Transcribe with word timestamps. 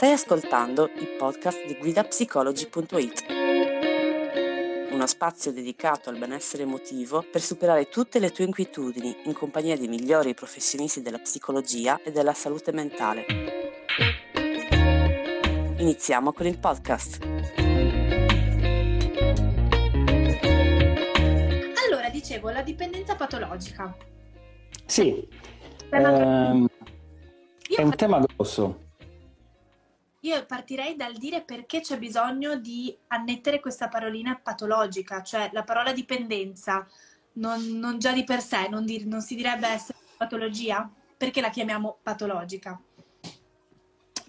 Stai 0.00 0.12
ascoltando 0.12 0.88
il 0.94 1.08
podcast 1.18 1.66
di 1.66 1.76
guidapsicology.it, 1.76 3.24
uno 4.92 5.06
spazio 5.06 5.52
dedicato 5.52 6.08
al 6.08 6.16
benessere 6.16 6.62
emotivo 6.62 7.22
per 7.30 7.42
superare 7.42 7.90
tutte 7.90 8.18
le 8.18 8.30
tue 8.30 8.44
inquietudini 8.44 9.14
in 9.24 9.34
compagnia 9.34 9.76
dei 9.76 9.88
migliori 9.88 10.32
professionisti 10.32 11.02
della 11.02 11.18
psicologia 11.18 12.00
e 12.02 12.12
della 12.12 12.32
salute 12.32 12.72
mentale. 12.72 13.26
Iniziamo 15.76 16.32
con 16.32 16.46
il 16.46 16.58
podcast. 16.58 17.22
Allora, 21.86 22.08
dicevo, 22.10 22.48
la 22.48 22.62
dipendenza 22.62 23.16
patologica. 23.16 23.94
Sì, 24.86 25.28
ehm, 25.90 26.66
è 27.76 27.82
un 27.82 27.94
tema 27.96 28.18
grosso. 28.20 28.88
Io 30.20 30.44
partirei 30.44 30.96
dal 30.96 31.14
dire 31.14 31.42
perché 31.42 31.80
c'è 31.80 31.98
bisogno 31.98 32.56
di 32.56 32.94
annettere 33.06 33.58
questa 33.58 33.88
parolina 33.88 34.38
patologica, 34.42 35.22
cioè 35.22 35.48
la 35.52 35.64
parola 35.64 35.92
dipendenza 35.92 36.86
non, 37.34 37.78
non 37.78 37.98
già 37.98 38.12
di 38.12 38.24
per 38.24 38.42
sé, 38.42 38.68
non, 38.68 38.84
dir, 38.84 39.06
non 39.06 39.22
si 39.22 39.34
direbbe 39.34 39.68
essere 39.68 39.96
patologia? 40.18 40.90
Perché 41.16 41.40
la 41.40 41.48
chiamiamo 41.48 41.98
patologica? 42.02 42.78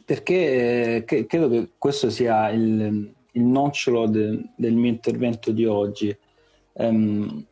Perché 0.05 1.03
eh, 1.05 1.25
credo 1.25 1.49
che 1.49 1.71
questo 1.77 2.09
sia 2.09 2.49
il, 2.49 3.13
il 3.33 3.43
nocciolo 3.43 4.07
de, 4.07 4.49
del 4.55 4.73
mio 4.73 4.91
intervento 4.91 5.51
di 5.51 5.65
oggi. 5.65 6.17
Um, 6.73 7.45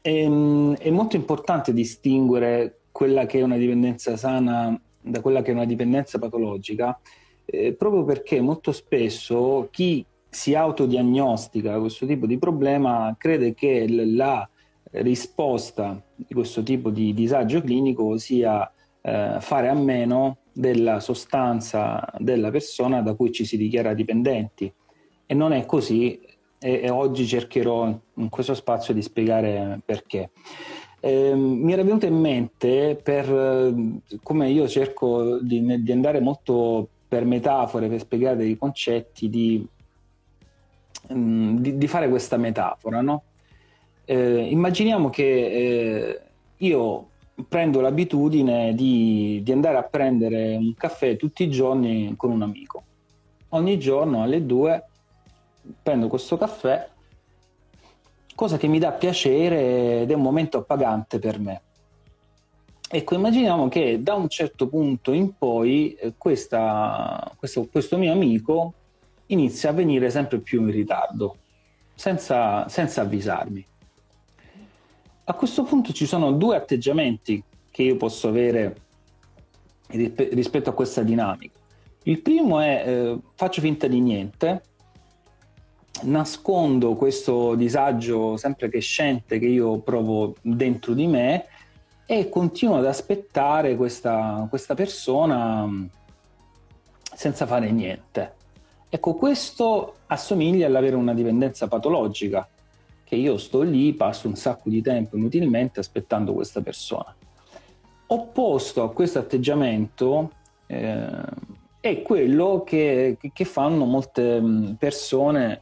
è, 0.00 0.22
è 0.22 0.90
molto 0.90 1.16
importante 1.16 1.74
distinguere 1.74 2.80
quella 2.90 3.26
che 3.26 3.40
è 3.40 3.42
una 3.42 3.58
dipendenza 3.58 4.16
sana 4.16 4.80
da 5.06 5.20
quella 5.20 5.42
che 5.42 5.50
è 5.50 5.54
una 5.54 5.64
dipendenza 5.64 6.18
patologica, 6.18 6.98
eh, 7.44 7.72
proprio 7.72 8.04
perché 8.04 8.40
molto 8.40 8.72
spesso 8.72 9.68
chi 9.70 10.04
si 10.28 10.54
autodiagnostica 10.54 11.78
questo 11.78 12.04
tipo 12.04 12.26
di 12.26 12.38
problema 12.38 13.14
crede 13.16 13.54
che 13.54 13.86
la 13.88 14.48
risposta 14.90 16.02
di 16.14 16.32
questo 16.34 16.62
tipo 16.62 16.90
di 16.90 17.14
disagio 17.14 17.60
clinico 17.60 18.18
sia 18.18 18.70
eh, 19.00 19.36
fare 19.40 19.68
a 19.68 19.74
meno 19.74 20.38
della 20.52 21.00
sostanza 21.00 22.04
della 22.18 22.50
persona 22.50 23.02
da 23.02 23.14
cui 23.14 23.30
ci 23.30 23.44
si 23.44 23.56
dichiara 23.56 23.94
dipendenti. 23.94 24.72
E 25.26 25.34
non 25.34 25.52
è 25.52 25.66
così 25.66 26.18
e, 26.58 26.80
e 26.82 26.90
oggi 26.90 27.26
cercherò 27.26 27.98
in 28.14 28.28
questo 28.28 28.54
spazio 28.54 28.94
di 28.94 29.02
spiegare 29.02 29.80
perché. 29.84 30.30
Eh, 31.06 31.36
mi 31.36 31.72
era 31.72 31.84
venuto 31.84 32.04
in 32.06 32.18
mente, 32.18 32.98
per 33.00 33.72
come 34.24 34.50
io 34.50 34.66
cerco 34.66 35.38
di, 35.38 35.80
di, 35.80 35.92
andare 35.92 36.18
molto 36.18 36.88
per 37.06 37.24
metafore, 37.24 37.86
per 37.86 38.00
spiegare 38.00 38.34
dei 38.34 38.58
concetti, 38.58 39.30
di, 39.30 39.64
mm, 41.12 41.58
di, 41.58 41.78
di 41.78 41.86
fare 41.86 42.08
questa 42.08 42.36
metafora. 42.38 43.02
No? 43.02 43.22
Eh, 44.04 44.48
immaginiamo 44.50 45.08
che 45.08 45.22
eh, 45.22 46.20
io 46.56 47.08
prendo 47.48 47.80
l'abitudine 47.80 48.74
di, 48.74 49.40
di 49.44 49.52
andare 49.52 49.76
a 49.76 49.84
prendere 49.84 50.56
un 50.56 50.74
caffè 50.74 51.14
tutti 51.14 51.44
i 51.44 51.50
giorni 51.50 52.14
con 52.16 52.32
un 52.32 52.42
amico. 52.42 52.82
Ogni 53.50 53.78
giorno 53.78 54.24
alle 54.24 54.44
due 54.44 54.84
prendo 55.80 56.08
questo 56.08 56.36
caffè 56.36 56.94
cosa 58.36 58.58
che 58.58 58.68
mi 58.68 58.78
dà 58.78 58.92
piacere 58.92 60.02
ed 60.02 60.10
è 60.10 60.14
un 60.14 60.22
momento 60.22 60.58
appagante 60.58 61.18
per 61.18 61.40
me. 61.40 61.62
Ecco, 62.88 63.16
immaginiamo 63.16 63.66
che 63.66 64.00
da 64.00 64.14
un 64.14 64.28
certo 64.28 64.68
punto 64.68 65.12
in 65.12 65.36
poi 65.36 65.94
eh, 65.94 66.12
questa, 66.16 67.32
questo, 67.36 67.66
questo, 67.66 67.98
mio 67.98 68.12
amico 68.12 68.74
inizia 69.26 69.70
a 69.70 69.72
venire 69.72 70.08
sempre 70.10 70.38
più 70.38 70.60
in 70.60 70.70
ritardo, 70.70 71.36
senza, 71.96 72.68
senza 72.68 73.00
avvisarmi. 73.00 73.66
A 75.24 75.34
questo 75.34 75.64
punto 75.64 75.92
ci 75.92 76.06
sono 76.06 76.30
due 76.30 76.54
atteggiamenti 76.54 77.42
che 77.72 77.82
io 77.82 77.96
posso 77.96 78.28
avere 78.28 78.82
rispetto 79.88 80.70
a 80.70 80.72
questa 80.72 81.02
dinamica. 81.02 81.58
Il 82.04 82.20
primo 82.22 82.60
è 82.60 82.84
eh, 82.86 83.18
faccio 83.34 83.60
finta 83.60 83.88
di 83.88 84.00
niente, 84.00 84.62
nascondo 86.02 86.94
questo 86.94 87.54
disagio 87.54 88.36
sempre 88.36 88.68
crescente 88.68 89.38
che 89.38 89.46
io 89.46 89.78
provo 89.78 90.34
dentro 90.42 90.94
di 90.94 91.06
me 91.06 91.46
e 92.06 92.28
continuo 92.28 92.76
ad 92.76 92.86
aspettare 92.86 93.76
questa, 93.76 94.46
questa 94.48 94.74
persona 94.74 95.66
mm, 95.66 95.84
senza 97.14 97.46
fare 97.46 97.70
niente. 97.70 98.34
Ecco, 98.88 99.14
questo 99.14 99.96
assomiglia 100.06 100.66
all'avere 100.66 100.94
una 100.94 101.12
dipendenza 101.12 101.66
patologica, 101.66 102.48
che 103.02 103.16
io 103.16 103.36
sto 103.36 103.62
lì, 103.62 103.92
passo 103.94 104.28
un 104.28 104.36
sacco 104.36 104.68
di 104.68 104.80
tempo 104.80 105.16
inutilmente 105.16 105.80
aspettando 105.80 106.32
questa 106.32 106.60
persona. 106.60 107.14
Opposto 108.08 108.84
a 108.84 108.92
questo 108.92 109.18
atteggiamento 109.18 110.30
eh, 110.66 111.08
è 111.80 112.02
quello 112.02 112.62
che, 112.64 113.18
che, 113.32 113.44
fanno 113.44 113.84
molte 113.84 114.40
mm, 114.40 114.72
persone 114.74 115.60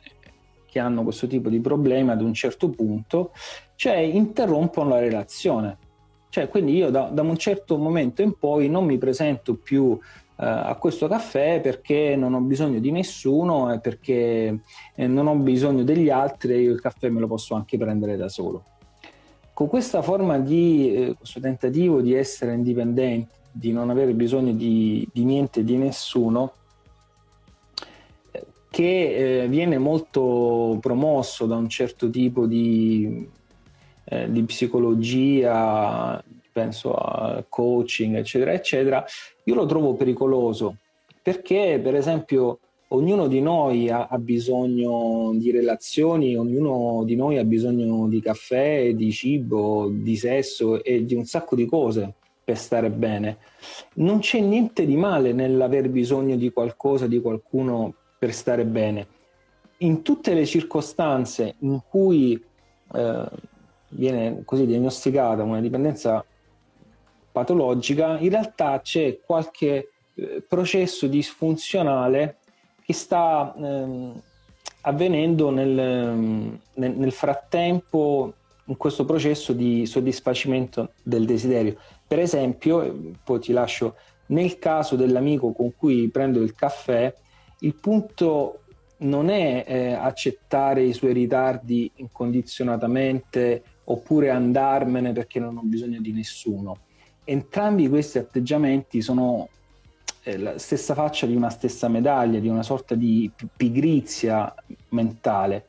che 0.75 0.81
hanno 0.81 1.05
questo 1.05 1.29
tipo 1.29 1.49
di 1.49 1.61
problemi 1.61 2.11
ad 2.11 2.21
un 2.21 2.35
certo 2.35 2.69
punto, 2.69 3.31
cioè 3.77 3.95
interrompono 3.95 4.89
la 4.89 4.99
relazione. 4.99 5.79
Cioè, 6.31 6.49
quindi 6.49 6.75
io 6.75 6.91
da, 6.91 7.03
da 7.13 7.23
un 7.23 7.37
certo 7.37 7.79
momento 7.79 8.23
in 8.23 8.37
poi 8.37 8.69
non 8.69 8.85
mi 8.85 8.99
presento 8.99 9.55
più 9.55 9.97
eh, 10.37 10.45
a 10.45 10.75
questo 10.75 11.07
caffè 11.07 11.61
perché 11.61 12.17
non 12.17 12.35
ho 12.35 12.41
bisogno 12.41 12.81
di 12.81 12.91
nessuno 12.91 13.73
e 13.73 13.79
perché 13.79 14.59
eh, 14.97 15.07
non 15.07 15.29
ho 15.29 15.37
bisogno 15.37 15.85
degli 15.85 16.11
altri 16.11 16.55
e 16.55 16.61
io 16.63 16.73
il 16.73 16.81
caffè 16.81 17.09
me 17.09 17.21
lo 17.21 17.29
posso 17.29 17.55
anche 17.55 17.79
prendere 17.79 18.17
da 18.17 18.29
solo. 18.29 18.65
Con 19.53 19.69
questa 19.69 20.03
forma 20.03 20.41
di, 20.41 20.93
eh, 20.93 21.15
questo 21.17 21.39
tentativo 21.39 22.01
di 22.01 22.15
essere 22.15 22.53
indipendenti, 22.53 23.33
di 23.53 23.71
non 23.71 23.91
avere 23.91 24.13
bisogno 24.13 24.51
di, 24.51 25.09
di 25.13 25.25
niente 25.25 25.63
di 25.63 25.77
nessuno, 25.77 26.55
che 28.75 29.43
eh, 29.43 29.49
viene 29.49 29.79
molto 29.79 30.79
promosso 30.81 31.47
da 31.47 31.55
un 31.55 31.69
certo 31.69 32.11
tipo 32.11 32.45
di, 32.45 33.25
eh, 34.07 34.29
di 34.33 34.43
psicologia, 34.43 36.21
penso 36.51 36.93
a 36.93 37.45
coaching, 37.49 38.17
eccetera, 38.17 38.53
eccetera, 38.53 39.05
io 39.45 39.55
lo 39.55 39.65
trovo 39.67 39.95
pericoloso 39.95 40.79
perché, 41.23 41.79
per 41.81 41.95
esempio, 41.95 42.59
ognuno 42.89 43.29
di 43.29 43.41
noi 43.41 43.91
ha, 43.91 44.09
ha, 44.11 44.19
bisogno 44.19 45.31
di 45.35 45.53
relazioni, 45.53 46.35
ognuno 46.35 47.05
di 47.05 47.15
noi 47.15 47.39
ha 47.39 47.45
bisogno 47.45 48.09
di 48.09 48.21
caffè, 48.21 48.93
di 48.93 49.13
cibo, 49.13 49.89
di 49.89 50.17
sesso 50.17 50.83
e 50.83 51.05
di 51.05 51.15
un 51.15 51.27
sacco 51.27 51.55
di 51.55 51.67
cose 51.67 52.13
per 52.43 52.59
stare 52.59 52.91
bene. 52.91 53.39
Non 53.95 54.19
c'è 54.19 54.41
niente 54.41 54.85
di 54.85 54.97
male 54.97 55.33
nell'aver 55.33 55.89
bisogno 55.91 56.35
di 56.35 56.51
qualcosa, 56.51 57.07
di 57.07 57.21
qualcuno 57.21 57.95
per 58.25 58.33
stare 58.33 58.65
bene. 58.65 59.07
In 59.79 60.01
tutte 60.01 60.33
le 60.33 60.47
circostanze 60.47 61.57
in 61.59 61.81
cui 61.87 62.43
eh, 62.95 63.25
viene 63.89 64.43
così 64.47 64.65
diagnosticata 64.65 65.43
una 65.43 65.61
dipendenza 65.61 66.25
patologica, 67.31 68.19
in 68.19 68.31
realtà 68.31 68.81
c'è 68.81 69.21
qualche 69.21 69.91
eh, 70.15 70.43
processo 70.49 71.07
disfunzionale 71.07 72.39
che 72.83 72.95
sta 72.95 73.55
eh, 73.55 74.13
avvenendo 74.83 75.51
nel, 75.51 75.69
nel, 75.69 76.93
nel 76.97 77.13
frattempo 77.13 78.33
in 78.65 78.79
questo 78.79 79.05
processo 79.05 79.53
di 79.53 79.85
soddisfacimento 79.85 80.93
del 81.03 81.27
desiderio. 81.27 81.77
Per 82.07 82.19
esempio, 82.19 83.13
poi 83.23 83.41
ti 83.41 83.53
lascio, 83.53 83.97
nel 84.29 84.59
caso 84.59 84.97
dell'amico 84.97 85.53
con 85.53 85.75
cui 85.77 86.09
prendo 86.09 86.41
il 86.41 86.55
caffè, 86.55 87.15
il 87.65 87.75
punto 87.75 88.61
non 88.99 89.29
è 89.29 89.65
eh, 89.67 89.93
accettare 89.93 90.83
i 90.83 90.93
suoi 90.93 91.13
ritardi 91.13 91.91
incondizionatamente 91.97 93.63
oppure 93.85 94.31
andarmene 94.31 95.13
perché 95.13 95.41
non 95.41 95.57
ho 95.57 95.63
bisogno 95.63 96.01
di 96.01 96.13
nessuno. 96.13 96.79
Entrambi 97.25 97.89
questi 97.89 98.19
atteggiamenti 98.19 99.01
sono 99.01 99.49
eh, 100.23 100.39
la 100.39 100.59
stessa 100.59 100.95
faccia 100.95 101.27
di 101.27 101.35
una 101.35 101.51
stessa 101.51 101.89
medaglia, 101.89 102.39
di 102.39 102.49
una 102.49 102.63
sorta 102.63 102.95
di 102.95 103.31
pigrizia 103.57 104.55
mentale. 104.91 105.67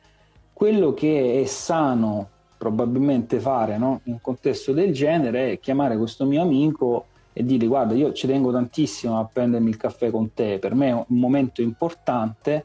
Quello 0.52 0.94
che 0.94 1.42
è 1.42 1.46
sano 1.46 2.30
probabilmente 2.56 3.38
fare 3.38 3.76
no? 3.76 4.00
in 4.04 4.12
un 4.14 4.20
contesto 4.20 4.72
del 4.72 4.92
genere 4.92 5.52
è 5.52 5.60
chiamare 5.60 5.96
questo 5.96 6.24
mio 6.24 6.40
amico 6.42 7.06
e 7.38 7.44
dire 7.44 7.66
guarda 7.66 7.92
io 7.92 8.14
ci 8.14 8.26
tengo 8.26 8.50
tantissimo 8.50 9.18
a 9.18 9.28
prendermi 9.30 9.68
il 9.68 9.76
caffè 9.76 10.10
con 10.10 10.32
te, 10.32 10.58
per 10.58 10.74
me 10.74 10.88
è 10.88 10.92
un 10.94 11.18
momento 11.18 11.60
importante, 11.60 12.64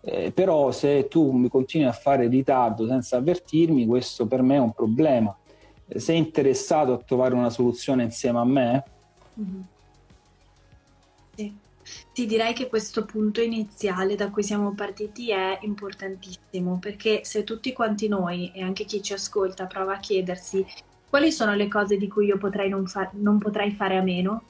eh, 0.00 0.30
però 0.30 0.70
se 0.70 1.08
tu 1.08 1.32
mi 1.32 1.48
continui 1.48 1.88
a 1.88 1.92
fare 1.92 2.28
ritardo 2.28 2.86
senza 2.86 3.16
avvertirmi, 3.16 3.84
questo 3.84 4.26
per 4.26 4.42
me 4.42 4.54
è 4.54 4.60
un 4.60 4.70
problema. 4.70 5.36
Sei 5.96 6.18
interessato 6.18 6.92
a 6.92 6.98
trovare 6.98 7.34
una 7.34 7.50
soluzione 7.50 8.04
insieme 8.04 8.38
a 8.38 8.44
me? 8.44 8.84
Mm-hmm. 9.40 9.60
Sì. 11.34 11.56
Ti 12.14 12.26
direi 12.26 12.52
che 12.52 12.68
questo 12.68 13.04
punto 13.04 13.40
iniziale 13.40 14.14
da 14.14 14.30
cui 14.30 14.44
siamo 14.44 14.72
partiti 14.72 15.32
è 15.32 15.58
importantissimo 15.62 16.78
perché 16.78 17.24
se 17.24 17.42
tutti 17.42 17.72
quanti 17.72 18.06
noi 18.06 18.52
e 18.54 18.62
anche 18.62 18.84
chi 18.84 19.02
ci 19.02 19.14
ascolta 19.14 19.66
prova 19.66 19.94
a 19.94 19.98
chiedersi 19.98 20.64
quali 21.12 21.30
sono 21.30 21.52
le 21.54 21.68
cose 21.68 21.98
di 21.98 22.08
cui 22.08 22.24
io 22.24 22.38
potrei 22.38 22.70
non, 22.70 22.86
fa- 22.86 23.10
non 23.16 23.36
potrei 23.36 23.70
fare 23.72 23.98
a 23.98 24.00
meno, 24.00 24.44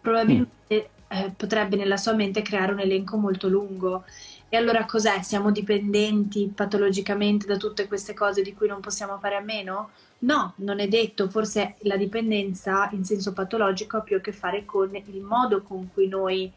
probabilmente 0.00 0.88
mm. 0.88 1.18
eh, 1.18 1.32
potrebbe 1.36 1.76
nella 1.76 1.98
sua 1.98 2.14
mente 2.14 2.40
creare 2.40 2.72
un 2.72 2.80
elenco 2.80 3.18
molto 3.18 3.46
lungo. 3.46 4.04
E 4.48 4.56
allora 4.56 4.86
cos'è? 4.86 5.20
Siamo 5.20 5.50
dipendenti 5.50 6.50
patologicamente 6.54 7.44
da 7.44 7.58
tutte 7.58 7.86
queste 7.88 8.14
cose 8.14 8.40
di 8.40 8.54
cui 8.54 8.68
non 8.68 8.80
possiamo 8.80 9.18
fare 9.18 9.36
a 9.36 9.42
meno? 9.42 9.90
No, 10.20 10.54
non 10.56 10.80
è 10.80 10.88
detto, 10.88 11.28
forse 11.28 11.74
la 11.80 11.98
dipendenza 11.98 12.88
in 12.92 13.04
senso 13.04 13.34
patologico 13.34 13.98
ha 13.98 14.00
più 14.00 14.16
a 14.16 14.20
che 14.20 14.32
fare 14.32 14.64
con 14.64 14.96
il 14.96 15.20
modo 15.20 15.60
con 15.60 15.90
cui 15.92 16.08
noi 16.08 16.50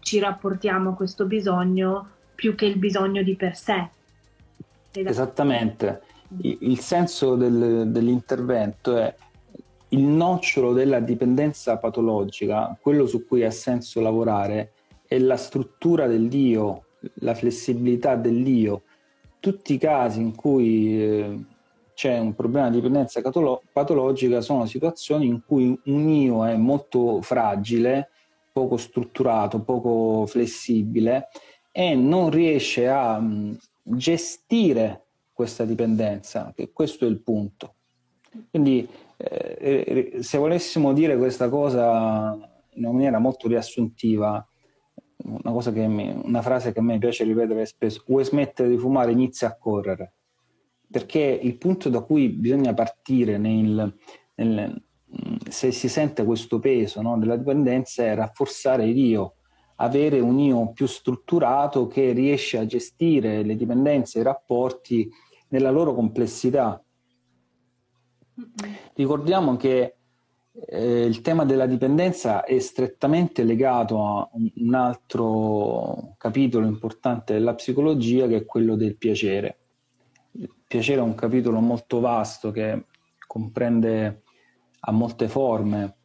ci 0.00 0.18
rapportiamo 0.18 0.90
a 0.90 0.94
questo 0.94 1.24
bisogno 1.24 2.10
più 2.34 2.54
che 2.54 2.66
il 2.66 2.76
bisogno 2.76 3.22
di 3.22 3.36
per 3.36 3.56
sé. 3.56 3.88
Esattamente, 4.92 6.02
il 6.40 6.78
senso 6.80 7.36
del, 7.36 7.90
dell'intervento 7.90 8.96
è 8.96 9.14
il 9.88 10.02
nocciolo 10.02 10.72
della 10.72 11.00
dipendenza 11.00 11.76
patologica, 11.78 12.76
quello 12.80 13.06
su 13.06 13.26
cui 13.26 13.44
ha 13.44 13.50
senso 13.50 14.00
lavorare, 14.00 14.72
è 15.06 15.18
la 15.18 15.36
struttura 15.36 16.06
dell'io, 16.06 16.86
la 17.16 17.34
flessibilità 17.34 18.16
dell'io. 18.16 18.82
Tutti 19.38 19.74
i 19.74 19.78
casi 19.78 20.20
in 20.20 20.34
cui 20.34 21.02
eh, 21.02 21.44
c'è 21.94 22.18
un 22.18 22.34
problema 22.34 22.70
di 22.70 22.76
dipendenza 22.76 23.20
patologica 23.72 24.40
sono 24.40 24.64
situazioni 24.66 25.26
in 25.26 25.42
cui 25.44 25.78
un 25.84 26.08
io 26.08 26.46
è 26.46 26.56
molto 26.56 27.20
fragile, 27.20 28.08
poco 28.52 28.76
strutturato, 28.76 29.60
poco 29.60 30.26
flessibile 30.26 31.28
e 31.70 31.94
non 31.94 32.30
riesce 32.30 32.88
a 32.88 33.18
mh, 33.18 33.58
gestire 33.82 35.06
questa 35.32 35.64
dipendenza, 35.64 36.52
che 36.54 36.72
questo 36.72 37.04
è 37.04 37.08
il 37.08 37.22
punto. 37.22 37.76
Quindi 38.50 38.88
eh, 39.16 40.18
se 40.20 40.38
volessimo 40.38 40.92
dire 40.92 41.16
questa 41.16 41.48
cosa 41.48 42.38
in 42.74 42.84
una 42.84 42.92
maniera 42.92 43.18
molto 43.18 43.48
riassuntiva, 43.48 44.46
una, 45.24 45.86
mi, 45.88 46.20
una 46.24 46.42
frase 46.42 46.72
che 46.72 46.78
a 46.78 46.82
me 46.82 46.98
piace 46.98 47.24
ripetere 47.24 47.66
spesso, 47.66 48.02
vuoi 48.06 48.24
smettere 48.24 48.68
di 48.68 48.78
fumare, 48.78 49.12
inizia 49.12 49.48
a 49.48 49.56
correre 49.56 50.14
perché 50.92 51.40
il 51.42 51.56
punto 51.56 51.88
da 51.88 52.02
cui 52.02 52.28
bisogna 52.28 52.74
partire 52.74 53.38
nel, 53.38 53.96
nel, 54.34 54.84
se 55.48 55.72
si 55.72 55.88
sente 55.88 56.22
questo 56.22 56.58
peso 56.58 57.00
no, 57.00 57.18
della 57.18 57.36
dipendenza 57.36 58.04
è 58.04 58.14
rafforzare 58.14 58.84
l'io, 58.84 59.36
avere 59.82 60.20
un 60.20 60.38
io 60.38 60.72
più 60.72 60.86
strutturato 60.86 61.86
che 61.86 62.12
riesce 62.12 62.58
a 62.58 62.66
gestire 62.66 63.42
le 63.42 63.56
dipendenze 63.56 64.18
e 64.18 64.20
i 64.20 64.24
rapporti 64.24 65.10
nella 65.48 65.70
loro 65.70 65.94
complessità. 65.94 66.82
Ricordiamo 68.94 69.56
che 69.56 69.96
eh, 70.52 71.04
il 71.04 71.20
tema 71.20 71.44
della 71.44 71.66
dipendenza 71.66 72.44
è 72.44 72.58
strettamente 72.58 73.42
legato 73.44 74.04
a 74.04 74.28
un 74.32 74.74
altro 74.74 76.14
capitolo 76.18 76.66
importante 76.66 77.34
della 77.34 77.54
psicologia 77.54 78.26
che 78.26 78.36
è 78.36 78.44
quello 78.44 78.76
del 78.76 78.96
piacere 78.96 79.56
piacere 80.72 81.00
è 81.00 81.04
un 81.04 81.14
capitolo 81.14 81.60
molto 81.60 82.00
vasto 82.00 82.50
che 82.50 82.86
comprende 83.26 84.22
a 84.80 84.90
molte 84.90 85.28
forme. 85.28 85.96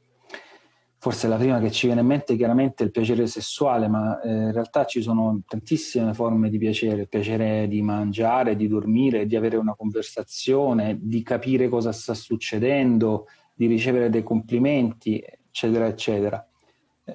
Forse 1.08 1.30
la 1.30 1.38
prima 1.38 1.62
che 1.62 1.72
ci 1.72 1.86
viene 1.86 2.02
in 2.02 2.08
mente 2.08 2.34
è 2.34 2.36
chiaramente 2.36 2.84
il 2.84 2.92
piacere 2.92 3.28
sessuale, 3.28 3.88
ma 3.88 4.20
eh, 4.20 4.28
in 4.28 4.52
realtà 4.52 4.84
ci 4.84 5.02
sono 5.02 5.40
tantissime 5.48 6.14
forme 6.14 6.50
di 6.50 6.58
piacere, 6.58 7.04
il 7.04 7.08
piacere 7.08 7.70
di 7.70 7.82
mangiare, 7.82 8.58
di 8.58 8.68
dormire, 8.68 9.26
di 9.26 9.38
avere 9.38 9.56
una 9.56 9.74
conversazione, 9.74 10.98
di 11.00 11.24
capire 11.24 11.70
cosa 11.70 11.94
sta 11.94 12.14
succedendo, 12.14 13.28
di 13.54 13.68
ricevere 13.68 14.10
dei 14.10 14.22
complimenti, 14.22 15.24
eccetera, 15.24 15.88
eccetera. 15.88 16.46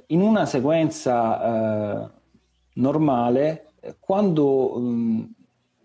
In 0.07 0.23
una 0.23 0.47
sequenza 0.47 2.07
eh, 2.07 2.11
normale, 2.77 3.73
quando 4.01 4.79
mh, 4.79 5.35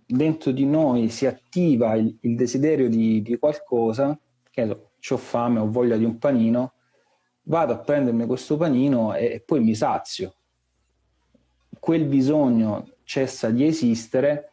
dentro 0.05 0.51
di 0.51 0.65
noi 0.65 1.09
si 1.09 1.25
attiva 1.25 1.95
il, 1.95 2.17
il 2.21 2.37
desiderio 2.37 2.87
di, 2.87 3.21
di, 3.21 3.37
qualcosa, 3.37 4.17
che 4.49 4.77
so, 4.97 5.15
ho 5.15 5.17
fame, 5.17 5.59
ho 5.59 5.69
voglia 5.69 5.97
di 5.97 6.05
un 6.05 6.17
panino, 6.17 6.71
vado 7.47 7.73
a 7.73 7.79
prendermi 7.79 8.25
questo 8.25 8.57
panino 8.57 9.13
e, 9.13 9.41
poi 9.45 9.59
mi 9.61 9.75
sazio. 9.75 10.33
Quel 11.79 12.05
bisogno 12.05 12.93
cessa 13.03 13.49
di 13.49 13.65
esistere 13.65 14.51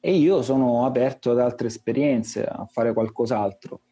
e 0.00 0.14
io 0.14 0.42
sono 0.42 0.86
aperto 0.86 1.30
ad 1.30 1.40
altre 1.40 1.68
esperienze, 1.68 2.44
a 2.44 2.66
fare 2.66 2.92
qualcos'altro. 2.92 3.82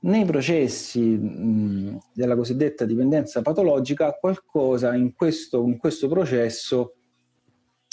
Nei 0.00 0.24
processi 0.24 1.00
mh, 1.00 2.00
della 2.12 2.36
cosiddetta 2.36 2.84
dipendenza 2.84 3.40
patologica, 3.40 4.12
qualcosa 4.12 4.94
in 4.94 5.14
questo, 5.14 5.62
in 5.62 5.78
questo 5.78 6.08
processo 6.08 6.94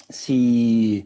si, 0.07 1.06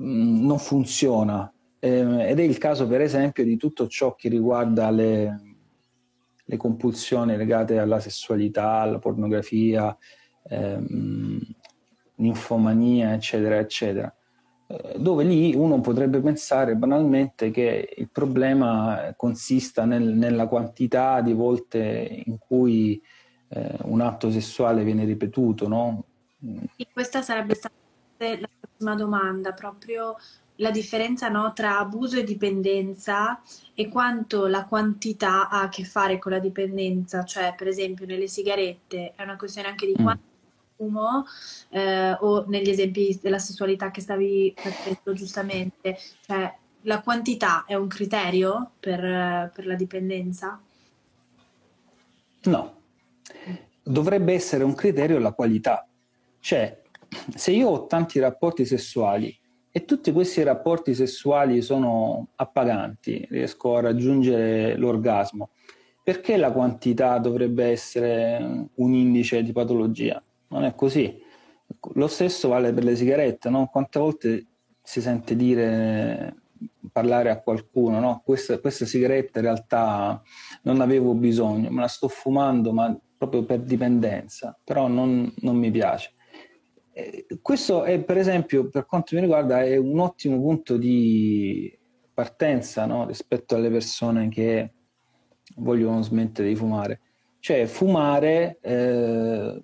Mm, 0.00 0.44
non 0.44 0.58
funziona. 0.58 1.52
Eh, 1.78 2.30
ed 2.30 2.38
è 2.38 2.42
il 2.42 2.58
caso, 2.58 2.86
per 2.88 3.00
esempio, 3.00 3.44
di 3.44 3.56
tutto 3.56 3.86
ciò 3.86 4.14
che 4.14 4.28
riguarda 4.28 4.90
le, 4.90 5.53
le 6.44 6.56
compulsioni 6.56 7.36
legate 7.36 7.78
alla 7.78 8.00
sessualità, 8.00 8.80
alla 8.80 8.98
pornografia, 8.98 9.96
ehm, 10.48 11.40
ninfomania, 12.16 13.12
eccetera, 13.14 13.58
eccetera. 13.58 14.14
Eh, 14.66 14.94
dove 14.98 15.24
lì 15.24 15.54
uno 15.54 15.80
potrebbe 15.80 16.20
pensare 16.20 16.76
banalmente 16.76 17.50
che 17.50 17.94
il 17.96 18.08
problema 18.10 19.12
consista 19.16 19.84
nel, 19.84 20.02
nella 20.02 20.46
quantità 20.46 21.20
di 21.20 21.32
volte 21.32 22.22
in 22.24 22.38
cui 22.38 23.00
eh, 23.48 23.76
un 23.82 24.00
atto 24.00 24.30
sessuale 24.30 24.84
viene 24.84 25.04
ripetuto, 25.04 25.68
no? 25.68 26.04
E 26.76 26.88
questa 26.92 27.22
sarebbe 27.22 27.54
stata 27.54 27.74
la 28.18 28.48
prossima 28.60 28.94
domanda, 28.94 29.52
proprio 29.52 30.16
la 30.56 30.70
differenza 30.70 31.28
no, 31.28 31.52
tra 31.52 31.78
abuso 31.78 32.16
e 32.16 32.24
dipendenza 32.24 33.40
e 33.74 33.88
quanto 33.88 34.46
la 34.46 34.66
quantità 34.66 35.48
ha 35.48 35.62
a 35.62 35.68
che 35.68 35.84
fare 35.84 36.18
con 36.18 36.32
la 36.32 36.38
dipendenza, 36.38 37.24
cioè 37.24 37.54
per 37.56 37.66
esempio 37.66 38.06
nelle 38.06 38.28
sigarette 38.28 39.14
è 39.16 39.22
una 39.22 39.36
questione 39.36 39.68
anche 39.68 39.86
di 39.86 39.94
mm. 39.98 40.02
quanto 40.02 40.22
fumo 40.76 41.26
eh, 41.70 42.12
o 42.12 42.44
negli 42.46 42.68
esempi 42.68 43.18
della 43.20 43.38
sessualità 43.38 43.90
che 43.90 44.00
stavi 44.00 44.54
facendo 44.56 45.12
giustamente, 45.12 45.98
cioè 46.24 46.52
la 46.82 47.00
quantità 47.00 47.64
è 47.66 47.74
un 47.74 47.88
criterio 47.88 48.72
per, 48.78 49.50
per 49.52 49.66
la 49.66 49.74
dipendenza? 49.74 50.60
No, 52.42 52.80
dovrebbe 53.82 54.34
essere 54.34 54.64
un 54.64 54.74
criterio 54.74 55.18
la 55.18 55.32
qualità, 55.32 55.86
cioè 56.40 56.80
se 57.34 57.52
io 57.52 57.68
ho 57.68 57.86
tanti 57.86 58.18
rapporti 58.18 58.66
sessuali 58.66 59.36
e 59.76 59.84
tutti 59.84 60.12
questi 60.12 60.40
rapporti 60.44 60.94
sessuali 60.94 61.60
sono 61.60 62.28
appaganti, 62.36 63.26
riesco 63.28 63.74
a 63.76 63.80
raggiungere 63.80 64.76
l'orgasmo, 64.76 65.50
perché 66.00 66.36
la 66.36 66.52
quantità 66.52 67.18
dovrebbe 67.18 67.64
essere 67.64 68.68
un 68.72 68.94
indice 68.94 69.42
di 69.42 69.50
patologia? 69.50 70.22
Non 70.50 70.62
è 70.62 70.76
così. 70.76 71.20
Lo 71.94 72.06
stesso 72.06 72.46
vale 72.46 72.72
per 72.72 72.84
le 72.84 72.94
sigarette, 72.94 73.50
no? 73.50 73.66
Quante 73.66 73.98
volte 73.98 74.46
si 74.80 75.00
sente 75.00 75.34
dire 75.34 76.36
parlare 76.92 77.30
a 77.30 77.40
qualcuno, 77.40 77.98
no? 77.98 78.22
Questa, 78.24 78.60
questa 78.60 78.86
sigaretta 78.86 79.40
in 79.40 79.46
realtà 79.46 80.22
non 80.62 80.82
avevo 80.82 81.14
bisogno, 81.14 81.68
me 81.70 81.80
la 81.80 81.88
sto 81.88 82.06
fumando 82.06 82.72
ma 82.72 82.96
proprio 83.18 83.42
per 83.42 83.58
dipendenza, 83.58 84.56
però 84.62 84.86
non, 84.86 85.34
non 85.38 85.56
mi 85.56 85.72
piace. 85.72 86.12
Eh, 86.96 87.26
questo 87.42 87.82
è, 87.82 88.00
per 88.04 88.18
esempio, 88.18 88.68
per 88.68 88.86
quanto 88.86 89.16
mi 89.16 89.20
riguarda, 89.20 89.64
è 89.64 89.76
un 89.76 89.98
ottimo 89.98 90.40
punto 90.40 90.76
di 90.76 91.76
partenza 92.14 92.86
no? 92.86 93.04
rispetto 93.04 93.56
alle 93.56 93.68
persone 93.68 94.28
che 94.28 94.74
vogliono 95.56 96.02
smettere 96.02 96.48
di 96.48 96.54
fumare. 96.54 97.00
Cioè, 97.40 97.66
fumare 97.66 98.58
eh, 98.60 99.60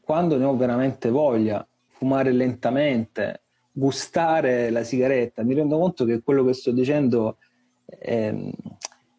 quando 0.00 0.38
ne 0.38 0.44
ho 0.44 0.56
veramente 0.56 1.10
voglia, 1.10 1.66
fumare 1.88 2.30
lentamente, 2.30 3.42
gustare 3.72 4.70
la 4.70 4.84
sigaretta. 4.84 5.42
Mi 5.42 5.54
rendo 5.54 5.76
conto 5.76 6.04
che 6.04 6.22
quello 6.22 6.44
che 6.44 6.52
sto 6.52 6.70
dicendo 6.70 7.38
eh, 7.86 8.52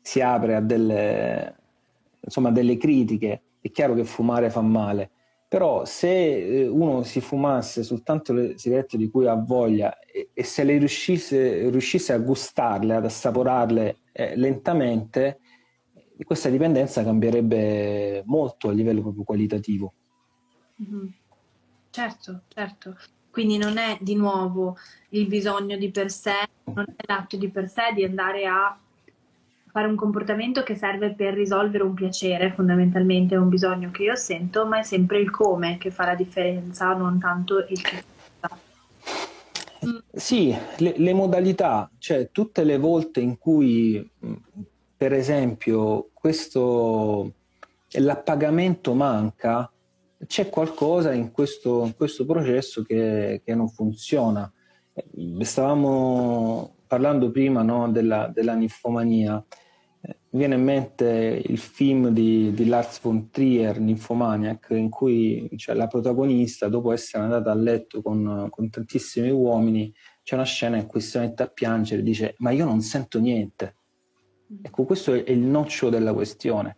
si 0.02 0.22
apre 0.22 0.56
a 0.56 0.62
delle, 0.62 1.54
insomma, 2.22 2.50
delle 2.50 2.78
critiche. 2.78 3.42
È 3.60 3.70
chiaro 3.72 3.94
che 3.94 4.06
fumare 4.06 4.50
fa 4.50 4.62
male 4.62 5.12
però 5.52 5.84
se 5.84 6.62
eh, 6.62 6.66
uno 6.66 7.04
si 7.04 7.20
fumasse 7.20 7.84
soltanto 7.84 8.32
le 8.32 8.58
sigarette 8.58 8.96
di 8.96 9.10
cui 9.10 9.28
ha 9.28 9.34
voglia 9.34 10.00
e, 10.00 10.30
e 10.34 10.44
se 10.46 10.64
le 10.64 10.78
riuscisse, 10.78 11.70
riuscisse, 11.70 12.14
a 12.14 12.20
gustarle, 12.20 12.96
ad 12.96 13.04
assaporarle 13.04 13.98
eh, 14.14 14.38
lentamente, 14.38 15.40
questa 16.24 16.48
dipendenza 16.48 17.04
cambierebbe 17.04 18.24
molto 18.28 18.70
a 18.70 18.72
livello 18.72 19.02
proprio 19.02 19.26
qualitativo. 19.26 19.94
Mm-hmm. 20.82 21.08
Certo, 21.90 22.44
certo. 22.48 22.96
Quindi 23.30 23.58
non 23.58 23.78
è 23.78 23.98
di 24.00 24.16
nuovo 24.16 24.78
il 25.10 25.28
bisogno 25.28 25.76
di 25.76 25.92
per 25.92 26.12
sé, 26.12 26.48
non 26.64 26.86
è 26.96 27.04
l'atto 27.06 27.36
di 27.36 27.50
per 27.50 27.68
sé 27.68 27.92
di 27.94 28.06
andare 28.06 28.46
a 28.46 28.80
fare 29.72 29.88
un 29.88 29.96
comportamento 29.96 30.64
che 30.64 30.76
serve 30.76 31.14
per 31.14 31.34
risolvere 31.34 31.84
un 31.84 31.94
piacere, 31.94 32.52
fondamentalmente 32.52 33.36
un 33.36 33.48
bisogno 33.48 33.90
che 33.90 34.04
io 34.04 34.16
sento, 34.16 34.66
ma 34.66 34.80
è 34.80 34.84
sempre 34.84 35.20
il 35.20 35.32
come 35.32 35.78
che 35.78 35.92
fa 35.92 36.06
la 36.06 36.16
differenza, 36.16 36.94
non 36.94 37.20
tanto 37.20 37.66
il 37.70 37.82
che. 37.82 38.04
Mm. 39.86 39.98
Sì, 40.14 40.56
le, 40.78 40.94
le 40.98 41.14
modalità, 41.14 41.90
cioè 41.98 42.30
tutte 42.32 42.64
le 42.64 42.78
volte 42.78 43.20
in 43.22 43.38
cui, 43.38 44.08
per 44.96 45.14
esempio, 45.14 46.10
questo 46.14 47.34
l'appagamento 47.94 48.94
manca, 48.94 49.72
c'è 50.28 50.50
qualcosa 50.50 51.14
in 51.14 51.32
questo, 51.32 51.84
in 51.86 51.96
questo 51.96 52.26
processo 52.26 52.84
che, 52.84 53.42
che, 53.44 53.56
non 53.56 53.70
funziona. 53.70 54.52
Stavamo 55.40 56.76
parlando 56.92 57.32
prima 57.32 57.62
no, 57.62 57.90
della, 57.90 58.30
della 58.34 58.54
ninfomania. 58.54 59.42
Mi 60.04 60.40
viene 60.40 60.56
in 60.56 60.64
mente 60.64 61.42
il 61.42 61.58
film 61.58 62.10
di, 62.10 62.52
di 62.52 62.66
Lars 62.66 63.00
von 63.00 63.30
Trier, 63.30 63.80
Nymphomaniac, 63.80 64.68
in 64.72 64.90
cui 64.90 65.50
cioè, 65.56 65.74
la 65.74 65.88
protagonista, 65.88 66.68
dopo 66.68 66.92
essere 66.92 67.24
andata 67.24 67.50
a 67.50 67.56
letto 67.56 68.02
con, 68.02 68.48
con 68.50 68.70
tantissimi 68.70 69.30
uomini, 69.30 69.94
c'è 70.22 70.36
una 70.36 70.44
scena 70.44 70.76
in 70.76 70.86
cui 70.86 71.00
si 71.00 71.18
mette 71.18 71.44
a 71.44 71.48
piangere 71.48 72.02
e 72.02 72.04
dice 72.04 72.36
ma 72.40 72.52
io 72.52 72.66
non 72.66 72.82
sento 72.82 73.22
niente. 73.22 73.76
Ecco, 74.62 74.84
questo 74.84 75.14
è 75.14 75.32
il 75.32 75.40
nocciolo 75.40 75.92
della 75.92 76.14
questione 76.14 76.76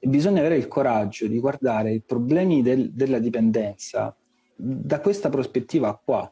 bisogna 0.00 0.40
avere 0.40 0.56
il 0.56 0.68
coraggio 0.68 1.26
di 1.26 1.38
guardare 1.38 1.92
i 1.92 2.02
problemi 2.02 2.60
del, 2.60 2.92
della 2.92 3.18
dipendenza 3.18 4.14
da 4.54 5.00
questa 5.00 5.30
prospettiva 5.30 5.98
qua, 6.04 6.30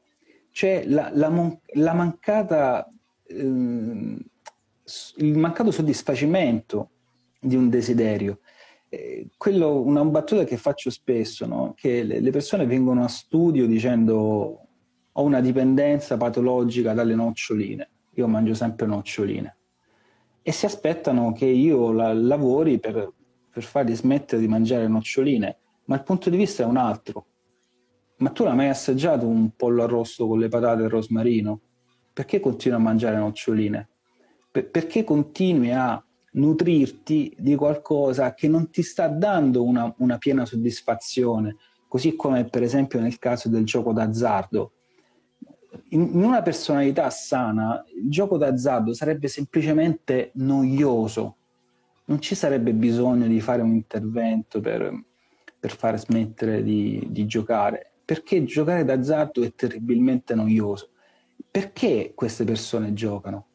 cioè 0.50 0.84
la, 0.86 1.10
la, 1.14 1.56
la 1.74 1.92
mancata, 1.94 2.86
ehm, 3.36 4.18
il 5.16 5.38
mancato 5.38 5.70
soddisfacimento 5.70 6.90
di 7.40 7.56
un 7.56 7.68
desiderio. 7.68 8.40
Eh, 8.88 9.28
quello, 9.36 9.80
una 9.80 10.04
battuta 10.04 10.44
che 10.44 10.56
faccio 10.56 10.90
spesso, 10.90 11.46
no? 11.46 11.72
che 11.76 12.02
le, 12.02 12.30
persone 12.30 12.66
vengono 12.66 13.04
a 13.04 13.08
studio 13.08 13.66
dicendo 13.66 14.66
ho 15.14 15.22
una 15.22 15.40
dipendenza 15.40 16.16
patologica 16.16 16.92
dalle 16.92 17.14
noccioline, 17.14 17.90
io 18.14 18.26
mangio 18.26 18.54
sempre 18.54 18.86
noccioline 18.86 19.56
e 20.42 20.52
si 20.52 20.66
aspettano 20.66 21.32
che 21.32 21.44
io 21.44 21.92
la, 21.92 22.12
lavori 22.12 22.80
per 22.80 23.12
per 23.52 23.62
fargli 23.62 23.94
smettere 23.94 24.40
di 24.40 24.48
mangiare 24.48 24.88
noccioline, 24.88 25.58
ma 25.84 25.96
il 25.96 26.02
punto 26.02 26.30
di 26.30 26.38
vista 26.38 26.62
è 26.62 26.66
un 26.66 26.78
altro. 26.78 27.26
Ma 28.16 28.30
tu 28.30 28.44
l'hai 28.44 28.56
mai 28.56 28.68
assaggiato 28.68 29.26
un 29.26 29.50
pollo 29.54 29.82
arrosto 29.82 30.26
con 30.26 30.38
le 30.38 30.48
patate 30.48 30.80
e 30.80 30.84
il 30.84 30.90
rosmarino? 30.90 31.60
Perché 32.12 32.40
continui 32.40 32.78
a 32.78 32.82
mangiare 32.82 33.16
noccioline? 33.16 33.88
Per- 34.50 34.68
perché 34.68 35.04
continui 35.04 35.72
a 35.72 36.02
nutrirti 36.32 37.34
di 37.38 37.54
qualcosa 37.54 38.34
che 38.34 38.48
non 38.48 38.70
ti 38.70 38.82
sta 38.82 39.08
dando 39.08 39.64
una, 39.64 39.92
una 39.98 40.18
piena 40.18 40.44
soddisfazione, 40.44 41.56
così 41.88 42.16
come 42.16 42.44
per 42.44 42.62
esempio 42.62 43.00
nel 43.00 43.18
caso 43.18 43.48
del 43.48 43.64
gioco 43.64 43.92
d'azzardo. 43.92 44.72
In, 45.90 46.10
una 46.12 46.42
personalità 46.42 47.10
sana, 47.10 47.84
il 47.94 48.10
gioco 48.10 48.36
d'azzardo 48.36 48.94
sarebbe 48.94 49.28
semplicemente 49.28 50.30
noioso, 50.34 51.36
non 52.06 52.20
ci 52.20 52.34
sarebbe 52.34 52.72
bisogno 52.72 53.26
di 53.26 53.40
fare 53.40 53.62
un 53.62 53.74
intervento 53.74 54.60
per, 54.60 54.90
per 55.58 55.74
far 55.74 55.98
smettere 55.98 56.62
di, 56.62 57.06
di 57.10 57.26
giocare, 57.26 57.92
perché 58.04 58.42
giocare 58.44 58.84
d'azzardo 58.84 59.42
è 59.42 59.54
terribilmente 59.54 60.34
noioso. 60.34 60.91
Perché 61.50 62.12
queste 62.14 62.44
persone 62.44 62.92
giocano? 62.92 63.46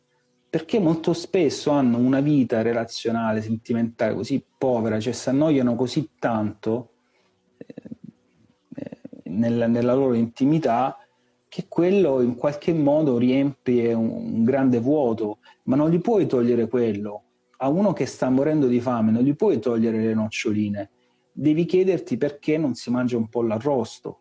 Perché 0.50 0.80
molto 0.80 1.14
spesso 1.14 1.72
hanno 1.72 1.98
una 1.98 2.22
vita 2.22 2.62
relazionale, 2.62 3.42
sentimentale 3.42 4.14
così 4.14 4.44
povera, 4.58 5.00
cioè 5.00 5.14
si 5.14 5.30
annoiano 5.30 5.76
così 5.76 6.12
tanto 6.18 6.92
eh, 7.58 7.74
eh 8.76 9.30
nella, 9.30 9.68
nella, 9.68 9.94
loro 9.94 10.14
intimità 10.14 10.98
che 11.48 11.66
quello 11.68 12.22
in 12.22 12.36
qualche 12.36 12.74
modo 12.74 13.18
riempie 13.18 13.94
un, 13.94 14.10
un 14.10 14.44
grande 14.44 14.80
vuoto, 14.80 15.40
ma 15.64 15.76
non 15.76 15.90
gli 15.90 16.00
puoi 16.00 16.28
togliere 16.28 16.68
quello, 16.68 17.24
a 17.58 17.70
uno 17.70 17.94
che 17.94 18.06
sta 18.06 18.30
morendo 18.30 18.68
di 18.68 18.80
fame 18.80 19.12
non 19.12 19.24
gli 19.24 19.36
puoi 19.36 19.60
togliere 19.60 20.00
le 20.00 20.14
noccioline, 20.14 20.90
devi 21.32 21.66
chiederti 21.66 22.18
perché 22.18 22.58
non 22.58 22.74
si 22.76 22.90
mangia 22.90 23.18
un 23.18 23.28
po' 23.28 23.42
l'arrosto. 23.42 24.20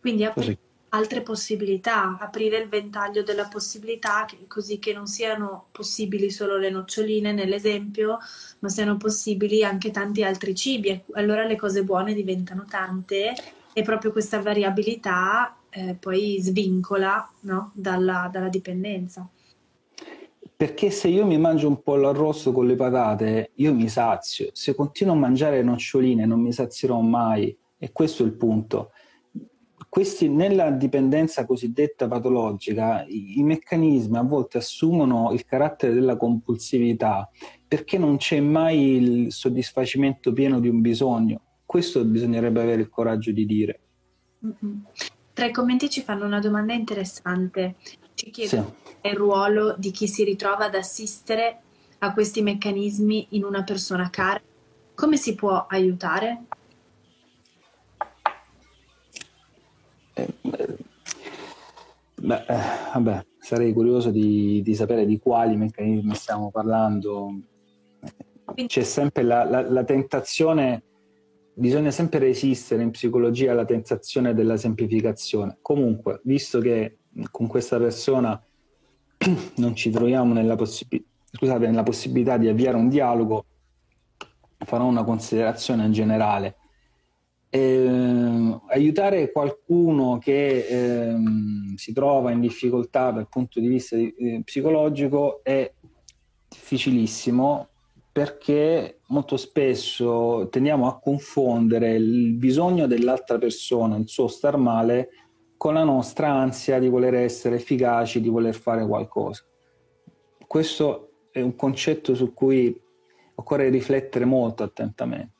Quindi 0.00 0.24
aprire 0.24 0.58
altre 0.90 1.22
possibilità, 1.22 2.16
aprire 2.18 2.58
il 2.58 2.68
ventaglio 2.68 3.22
della 3.22 3.46
possibilità 3.46 4.24
che, 4.26 4.46
così 4.46 4.78
che 4.78 4.92
non 4.92 5.06
siano 5.06 5.66
possibili 5.72 6.30
solo 6.30 6.56
le 6.56 6.70
noccioline 6.70 7.32
nell'esempio, 7.32 8.18
ma 8.60 8.68
siano 8.68 8.96
possibili 8.96 9.64
anche 9.64 9.90
tanti 9.90 10.22
altri 10.24 10.54
cibi. 10.54 10.88
E 10.88 11.04
allora 11.12 11.44
le 11.44 11.56
cose 11.56 11.82
buone 11.84 12.14
diventano 12.14 12.64
tante 12.68 13.34
e 13.72 13.82
proprio 13.82 14.12
questa 14.12 14.40
variabilità 14.40 15.56
eh, 15.70 15.94
poi 15.94 16.38
svincola 16.40 17.30
no? 17.40 17.70
dalla, 17.74 18.28
dalla 18.32 18.48
dipendenza. 18.48 19.28
Perché 20.56 20.90
se 20.90 21.06
io 21.06 21.24
mi 21.24 21.38
mangio 21.38 21.68
un 21.68 21.82
pollo 21.82 22.08
arrosto 22.08 22.50
con 22.50 22.66
le 22.66 22.74
patate, 22.74 23.52
io 23.56 23.72
mi 23.72 23.88
sazio. 23.88 24.48
Se 24.52 24.74
continuo 24.74 25.14
a 25.14 25.18
mangiare 25.18 25.62
noccioline 25.62 26.26
non 26.26 26.40
mi 26.40 26.52
sazierò 26.52 26.98
mai. 26.98 27.56
E 27.80 27.92
questo 27.92 28.24
è 28.24 28.26
il 28.26 28.32
punto. 28.32 28.90
Questi, 29.88 30.28
nella 30.28 30.70
dipendenza 30.70 31.46
cosiddetta 31.46 32.06
patologica, 32.06 33.04
i, 33.06 33.38
i 33.38 33.42
meccanismi 33.42 34.18
a 34.18 34.22
volte 34.22 34.58
assumono 34.58 35.32
il 35.32 35.44
carattere 35.46 35.94
della 35.94 36.16
compulsività 36.16 37.28
perché 37.66 37.96
non 37.96 38.18
c'è 38.18 38.40
mai 38.40 38.96
il 38.96 39.32
soddisfacimento 39.32 40.32
pieno 40.32 40.60
di 40.60 40.68
un 40.68 40.80
bisogno. 40.80 41.40
Questo 41.64 42.04
bisognerebbe 42.04 42.60
avere 42.60 42.82
il 42.82 42.88
coraggio 42.88 43.32
di 43.32 43.46
dire. 43.46 43.80
Mm-hmm. 44.46 44.78
Tra 45.32 45.46
i 45.46 45.52
commenti 45.52 45.88
ci 45.88 46.02
fanno 46.02 46.26
una 46.26 46.40
domanda 46.40 46.74
interessante. 46.74 47.76
Ci 48.14 48.30
chiedono 48.30 48.74
sì. 48.84 49.08
il 49.08 49.14
ruolo 49.14 49.74
di 49.78 49.90
chi 49.90 50.06
si 50.08 50.24
ritrova 50.24 50.66
ad 50.66 50.74
assistere 50.74 51.60
a 51.98 52.12
questi 52.12 52.42
meccanismi 52.42 53.28
in 53.30 53.44
una 53.44 53.62
persona 53.64 54.10
cara. 54.10 54.40
Come 54.94 55.16
si 55.16 55.34
può 55.34 55.66
aiutare? 55.68 56.44
Beh, 62.28 62.44
eh, 62.46 62.56
vabbè, 62.92 63.26
sarei 63.38 63.72
curioso 63.72 64.10
di, 64.10 64.60
di, 64.62 64.74
sapere 64.74 65.06
di 65.06 65.18
quali 65.18 65.56
meccanismi 65.56 66.14
stiamo 66.14 66.50
parlando. 66.50 67.40
C'è 68.66 68.82
sempre 68.82 69.22
la, 69.22 69.44
la, 69.44 69.68
la 69.68 69.84
tentazione 69.84 70.82
bisogna 71.54 71.90
sempre 71.90 72.20
resistere 72.20 72.82
in 72.82 72.90
psicologia 72.90 73.50
alla 73.50 73.64
tentazione 73.64 74.34
della 74.34 74.56
semplificazione. 74.56 75.58
Comunque, 75.60 76.20
visto 76.24 76.60
che 76.60 76.98
con 77.30 77.46
questa 77.48 77.78
persona 77.78 78.40
non 79.56 79.74
ci 79.74 79.90
troviamo 79.90 80.34
nella, 80.34 80.54
possib- 80.54 81.02
scusate, 81.32 81.66
nella 81.66 81.82
possibilità 81.82 82.36
di 82.36 82.48
avviare 82.48 82.76
un 82.76 82.88
dialogo, 82.88 83.44
farò 84.58 84.84
una 84.84 85.02
considerazione 85.02 85.90
generale. 85.90 86.56
Eh, 87.50 88.60
aiutare 88.68 89.32
qualcuno 89.32 90.18
che 90.18 90.66
eh, 90.66 91.16
si 91.76 91.92
trova 91.92 92.30
in 92.30 92.40
difficoltà 92.40 93.10
dal 93.10 93.28
punto 93.28 93.58
di 93.58 93.68
vista 93.68 93.96
di, 93.96 94.14
eh, 94.14 94.42
psicologico 94.44 95.40
è 95.42 95.72
difficilissimo 96.48 97.68
perché 98.12 99.00
molto 99.08 99.36
spesso 99.36 100.48
tendiamo 100.50 100.88
a 100.88 100.98
confondere 100.98 101.94
il 101.94 102.32
bisogno 102.34 102.86
dell'altra 102.86 103.38
persona, 103.38 103.96
il 103.96 104.08
suo 104.08 104.26
star 104.26 104.56
male, 104.56 105.08
con 105.56 105.74
la 105.74 105.84
nostra 105.84 106.32
ansia 106.32 106.78
di 106.78 106.88
voler 106.88 107.14
essere 107.14 107.56
efficaci, 107.56 108.20
di 108.20 108.28
voler 108.28 108.54
fare 108.54 108.84
qualcosa. 108.86 109.44
Questo 110.46 111.26
è 111.30 111.40
un 111.40 111.54
concetto 111.54 112.14
su 112.14 112.34
cui 112.34 112.76
occorre 113.36 113.68
riflettere 113.68 114.24
molto 114.24 114.64
attentamente. 114.64 115.37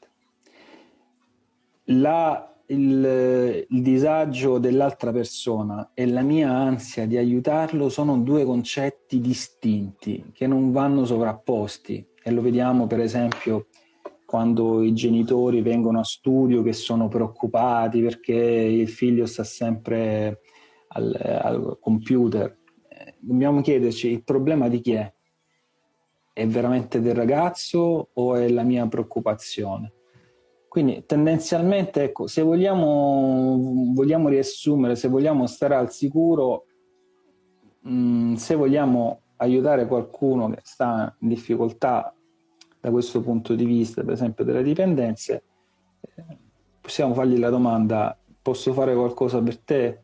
La, 1.90 2.54
il, 2.66 3.66
il 3.68 3.82
disagio 3.82 4.58
dell'altra 4.58 5.10
persona 5.10 5.92
e 5.94 6.06
la 6.06 6.20
mia 6.20 6.50
ansia 6.50 7.06
di 7.06 7.16
aiutarlo 7.16 7.88
sono 7.88 8.18
due 8.18 8.44
concetti 8.44 9.20
distinti 9.20 10.30
che 10.34 10.46
non 10.46 10.70
vanno 10.70 11.06
sovrapposti 11.06 12.06
e 12.22 12.30
lo 12.30 12.42
vediamo 12.42 12.86
per 12.86 13.00
esempio 13.00 13.68
quando 14.26 14.82
i 14.82 14.92
genitori 14.92 15.62
vengono 15.62 16.00
a 16.00 16.04
studio 16.04 16.62
che 16.62 16.74
sono 16.74 17.08
preoccupati 17.08 18.02
perché 18.02 18.34
il 18.34 18.88
figlio 18.88 19.24
sta 19.24 19.42
sempre 19.42 20.42
al, 20.88 21.18
al 21.18 21.78
computer. 21.80 22.54
Dobbiamo 23.18 23.62
chiederci 23.62 24.10
il 24.10 24.22
problema 24.22 24.68
di 24.68 24.82
chi 24.82 24.92
è? 24.92 25.10
È 26.34 26.46
veramente 26.46 27.00
del 27.00 27.14
ragazzo 27.14 28.10
o 28.12 28.34
è 28.34 28.50
la 28.50 28.64
mia 28.64 28.86
preoccupazione? 28.86 29.94
Quindi 30.68 31.04
tendenzialmente, 31.06 32.02
ecco, 32.02 32.26
se 32.26 32.42
vogliamo, 32.42 33.90
vogliamo 33.94 34.28
riassumere, 34.28 34.96
se 34.96 35.08
vogliamo 35.08 35.46
stare 35.46 35.74
al 35.74 35.90
sicuro, 35.90 36.66
mh, 37.80 37.90
mm, 37.90 38.34
se 38.34 38.54
vogliamo 38.54 39.20
aiutare 39.36 39.86
qualcuno 39.86 40.50
che 40.50 40.60
sta 40.62 41.14
in 41.20 41.28
difficoltà 41.28 42.14
da 42.80 42.90
questo 42.90 43.22
punto 43.22 43.54
di 43.54 43.64
vista, 43.64 44.02
per 44.04 44.12
esempio 44.12 44.44
delle 44.44 44.62
dipendenze, 44.62 45.42
eh, 46.00 46.38
possiamo 46.80 47.14
fargli 47.14 47.38
la 47.38 47.50
domanda, 47.50 48.16
posso 48.42 48.72
fare 48.74 48.94
qualcosa 48.94 49.40
per 49.42 49.58
te? 49.58 50.02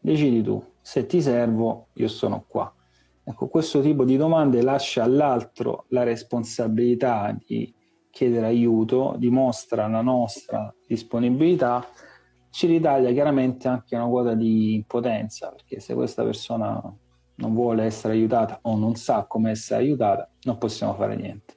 Decidi 0.00 0.42
tu, 0.42 0.62
se 0.80 1.06
ti 1.06 1.20
servo 1.20 1.88
io 1.94 2.08
sono 2.08 2.44
qua. 2.46 2.72
Ecco, 3.24 3.48
questo 3.48 3.82
tipo 3.82 4.04
di 4.04 4.16
domande 4.16 4.62
lascia 4.62 5.04
all'altro 5.04 5.84
la 5.88 6.02
responsabilità 6.02 7.36
di 7.46 7.72
chiedere 8.18 8.46
aiuto, 8.46 9.14
dimostra 9.16 9.86
la 9.86 10.00
nostra 10.00 10.74
disponibilità, 10.84 11.88
ci 12.50 12.66
ritaglia 12.66 13.12
chiaramente 13.12 13.68
anche 13.68 13.94
una 13.94 14.08
quota 14.08 14.34
di 14.34 14.74
impotenza, 14.74 15.50
perché 15.50 15.78
se 15.78 15.94
questa 15.94 16.24
persona 16.24 16.82
non 17.36 17.54
vuole 17.54 17.84
essere 17.84 18.14
aiutata 18.14 18.58
o 18.62 18.76
non 18.76 18.96
sa 18.96 19.24
come 19.28 19.52
essere 19.52 19.82
aiutata, 19.82 20.28
non 20.42 20.58
possiamo 20.58 20.94
fare 20.94 21.14
niente. 21.14 21.54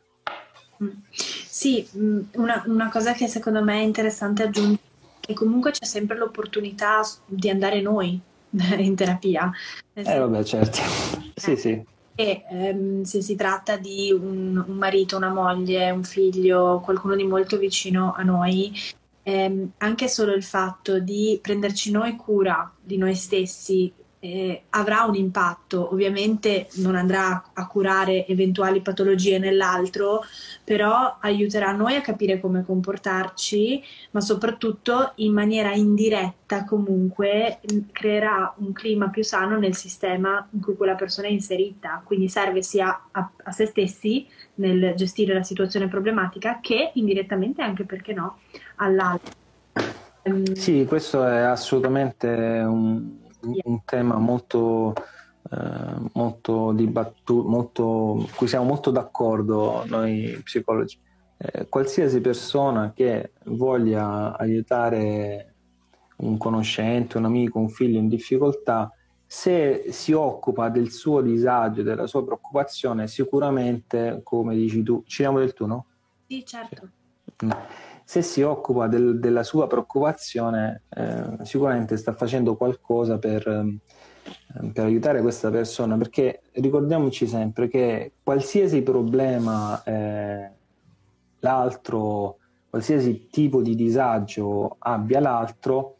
Mm. 0.84 0.89
Sì, 1.10 1.88
mm, 1.98 2.20
una, 2.34 2.63
una 2.68 2.89
cosa 2.91 3.13
che 3.13 3.27
secondo 3.27 3.63
me 3.63 3.80
è 3.80 3.84
interessante 3.84 4.44
aggiungere 4.44 4.80
è 5.20 5.25
che 5.25 5.34
comunque 5.34 5.72
c'è 5.72 5.86
sempre 5.86 6.15
l'opportunità 6.15 7.01
di 7.25 7.50
andare 7.50 7.82
noi 7.82 8.20
in 8.77 8.96
terapia. 8.96 9.51
Eh 9.94 10.03
vabbè, 10.03 10.44
certo. 10.44 10.80
sì, 11.34 11.56
sì. 11.56 11.84
E 12.15 12.44
ehm, 12.50 13.03
se 13.03 13.22
si 13.22 13.36
tratta 13.36 13.77
di 13.77 14.12
un, 14.12 14.63
un, 14.68 14.75
marito, 14.75 15.18
una 15.18 15.32
moglie, 15.32 15.91
un 15.91 16.03
figlio, 16.03 16.82
qualcuno 16.84 17.15
di 17.15 17.24
molto 17.24 17.58
vicino 17.58 18.13
a 18.13 18.24
noi, 18.24 18.72
ehm, 19.24 19.72
anche 19.77 20.08
solo 20.08 20.34
il 20.34 20.44
fatto 20.44 21.00
di 21.00 21.39
prenderci 21.41 21.91
noi 21.91 22.15
cura 22.15 22.72
di 22.80 22.98
noi 22.98 23.15
stessi 23.15 23.91
eh, 24.24 24.66
avrà 24.70 25.06
un 25.06 25.16
impatto, 25.16 25.92
ovviamente 25.92 26.68
non 26.75 26.96
andrà 26.96 27.44
a 27.54 27.68
curare 27.68 28.28
eventuali 28.28 28.82
patologie 28.82 29.40
nell'altro, 29.40 30.24
però 30.63 31.18
aiuterà 31.20 31.72
noi 31.72 31.96
a 31.96 32.01
capire 32.01 32.40
come 32.40 32.63
comportarci, 32.63 33.84
ma 34.12 34.22
soprattutto 34.22 35.13
in 35.16 35.34
maniera 35.34 35.74
indiretta 35.74 36.66
comunque 36.66 37.62
creerà 37.92 38.54
un 38.58 38.72
clima 38.74 39.10
più 39.10 39.24
sano 39.24 39.58
nel 39.58 39.75
sistema 39.75 40.48
in 40.51 40.62
cui 40.62 40.75
quella 40.75 40.96
persona 40.96 41.28
è 41.28 41.32
inserita, 41.32 42.04
quindi 42.06 42.30
serve 42.30 42.62
sia 42.62 43.08
a, 43.10 43.32
a 43.44 43.51
se 43.51 43.66
stessi 43.66 44.28
nel 44.56 44.94
gestire 44.96 45.34
la 45.34 45.44
situazione 45.44 45.88
problematica 45.88 46.60
che 46.62 46.92
indirettamente 46.94 47.63
anche 47.63 47.86
perché 47.86 48.13
no 48.13 48.38
all'altro. 48.75 49.34
Sì, 50.54 50.86
questo 50.88 51.25
è 51.25 51.40
assolutamente 51.40 52.28
un, 52.28 53.21
un 53.41 53.83
tema 53.86 54.17
molto, 54.17 54.93
eh, 55.51 56.10
molto 56.13 56.71
dibattuto, 56.71 57.48
molto, 57.48 58.29
cui 58.36 58.48
siamo 58.48 58.65
molto 58.65 58.91
d'accordo 58.91 59.83
noi 59.88 60.39
psicologi. 60.43 60.98
Eh, 61.38 61.67
qualsiasi 61.67 62.21
persona 62.21 62.93
che 62.93 63.31
voglia 63.45 64.38
aiutare 64.38 65.53
un 66.17 66.38
conoscente, 66.38 67.17
un 67.17 67.25
amico, 67.25 67.60
un 67.60 67.69
figlio 67.69 67.98
in 67.98 68.07
difficoltà, 68.07 68.91
se 69.25 69.86
si 69.89 70.12
occupa 70.12 70.69
del 70.69 70.91
suo 70.91 71.21
disagio, 71.21 71.83
della 71.83 72.05
sua 72.05 72.24
preoccupazione, 72.24 73.07
sicuramente, 73.07 74.19
come 74.24 74.55
dici 74.55 74.83
tu, 74.83 75.03
ci 75.07 75.21
diamo 75.21 75.39
del 75.39 75.53
tu, 75.53 75.65
no? 75.65 75.86
Sì, 76.27 76.45
certo. 76.45 76.89
Sì 77.38 77.89
se 78.12 78.22
si 78.24 78.41
occupa 78.41 78.88
del, 78.88 79.22
della 79.22 79.41
sua 79.41 79.68
preoccupazione, 79.68 80.84
eh, 80.89 81.46
sicuramente 81.46 81.96
sta 81.96 82.12
facendo 82.12 82.57
qualcosa 82.57 83.18
per, 83.18 83.48
eh, 83.48 84.70
per, 84.74 84.83
aiutare 84.83 85.22
questa 85.22 85.50
persona, 85.50 85.96
perché 85.96 86.42
ricordiamoci 86.55 87.25
sempre 87.25 87.70
che 87.70 88.16
qualsiasi 88.22 88.81
problema 88.81 89.81
eh, 89.85 90.51
l'altro, 91.40 92.40
qualsiasi 92.70 93.29
tipo 93.29 93.62
di 93.62 93.75
disagio 93.75 94.75
abbia 94.79 95.22
l'altro, 95.22 96.00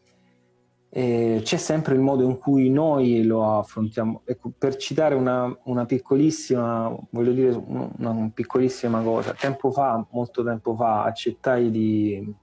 eh, 0.94 1.40
c'è 1.42 1.56
sempre 1.56 1.94
il 1.94 2.00
modo 2.00 2.22
in 2.22 2.36
cui 2.36 2.68
noi 2.68 3.24
lo 3.24 3.56
affrontiamo. 3.56 4.20
Ecco, 4.26 4.52
per 4.56 4.76
citare 4.76 5.14
una, 5.14 5.56
una, 5.64 5.86
piccolissima, 5.86 6.94
voglio 7.08 7.32
dire 7.32 7.50
una, 7.52 7.90
una, 7.96 8.30
piccolissima 8.32 9.00
cosa, 9.00 9.32
tempo 9.32 9.70
fa, 9.70 10.06
molto 10.10 10.44
tempo 10.44 10.74
fa, 10.74 11.04
accettai 11.04 11.70
di, 11.70 12.34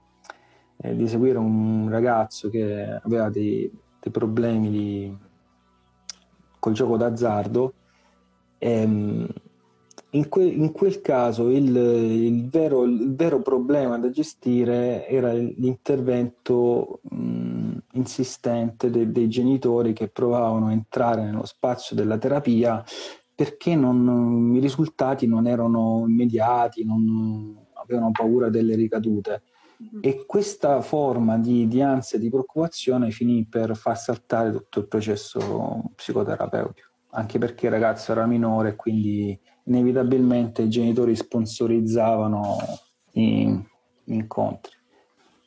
eh, 0.78 0.96
di 0.96 1.06
seguire 1.06 1.38
un 1.38 1.88
ragazzo 1.90 2.50
che 2.50 2.98
aveva 3.00 3.28
dei, 3.28 3.70
dei 4.00 4.12
problemi 4.12 4.68
di, 4.68 5.16
col 6.58 6.72
gioco 6.72 6.96
d'azzardo. 6.96 7.74
Ehm, 8.58 9.28
in, 10.10 10.28
que, 10.28 10.42
in, 10.42 10.72
quel 10.72 11.00
caso 11.00 11.50
il, 11.50 11.76
il, 11.76 12.48
vero, 12.48 12.82
il, 12.82 13.14
vero, 13.14 13.40
problema 13.42 13.96
da 13.96 14.10
gestire 14.10 15.06
era 15.06 15.32
l'intervento 15.32 16.98
mh, 17.10 17.59
insistente 17.92 18.90
de, 18.90 19.10
dei 19.10 19.28
genitori 19.28 19.92
che 19.92 20.08
provavano 20.08 20.66
a 20.66 20.72
entrare 20.72 21.22
nello 21.22 21.44
spazio 21.44 21.96
della 21.96 22.18
terapia 22.18 22.84
perché 23.34 23.74
non, 23.74 24.52
i 24.54 24.60
risultati 24.60 25.26
non 25.26 25.46
erano 25.46 26.04
immediati, 26.06 26.84
non, 26.84 27.56
avevano 27.82 28.10
paura 28.10 28.48
delle 28.50 28.74
ricadute. 28.74 29.42
Mm-hmm. 29.82 30.00
E 30.02 30.26
questa 30.26 30.82
forma 30.82 31.38
di, 31.38 31.66
di 31.66 31.80
ansia 31.80 32.18
e 32.18 32.20
di 32.20 32.28
preoccupazione 32.28 33.10
finì 33.10 33.46
per 33.46 33.76
far 33.76 33.98
saltare 33.98 34.52
tutto 34.52 34.80
il 34.80 34.88
processo 34.88 35.90
psicoterapeutico, 35.94 36.88
anche 37.12 37.38
perché 37.38 37.66
il 37.66 37.72
ragazzo 37.72 38.12
era 38.12 38.26
minore 38.26 38.70
e 38.70 38.76
quindi 38.76 39.38
inevitabilmente 39.64 40.62
i 40.62 40.68
genitori 40.68 41.16
sponsorizzavano 41.16 42.58
gli 43.10 43.48
incontri. 44.04 44.79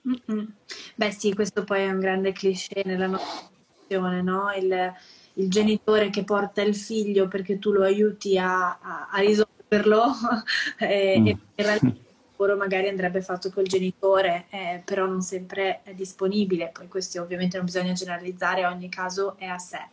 Mm-mm. 0.08 0.54
Beh 0.96 1.12
sì, 1.12 1.34
questo 1.34 1.64
poi 1.64 1.82
è 1.82 1.92
un 1.92 2.00
grande 2.00 2.34
cliché 2.34 2.84
nella 2.86 3.08
nostra 3.08 3.50
situazione, 3.66 4.22
no? 4.22 4.52
Il, 4.52 4.94
il, 5.36 5.50
genitore 5.50 6.10
che 6.10 6.24
porta 6.24 6.62
il 6.62 6.76
figlio 6.76 7.28
perché 7.28 7.58
tu 7.58 7.72
lo 7.72 7.84
aiuti 7.84 8.38
a, 8.38 8.80
a, 8.80 9.08
a 9.12 9.20
risolverlo 9.20 10.04
e, 10.78 11.20
mm. 11.20 11.28
e 11.28 11.30
in 11.30 11.40
realtà 11.56 11.86
il 11.88 12.00
lavoro 12.32 12.58
magari 12.58 12.90
andrebbe 12.90 13.22
fatto 13.22 13.50
col 13.50 13.66
genitore, 13.66 14.46
eh, 14.50 14.82
però 14.84 15.06
non 15.06 15.22
sempre 15.22 15.82
è 15.84 15.94
disponibile, 15.94 16.72
poi 16.74 16.88
questo 16.88 17.22
ovviamente 17.22 17.56
non 17.56 17.66
bisogna 17.66 17.94
generalizzare, 17.94 18.66
ogni 18.66 18.90
caso 18.90 19.38
è 19.38 19.46
a 19.46 19.58
sé. 19.58 19.88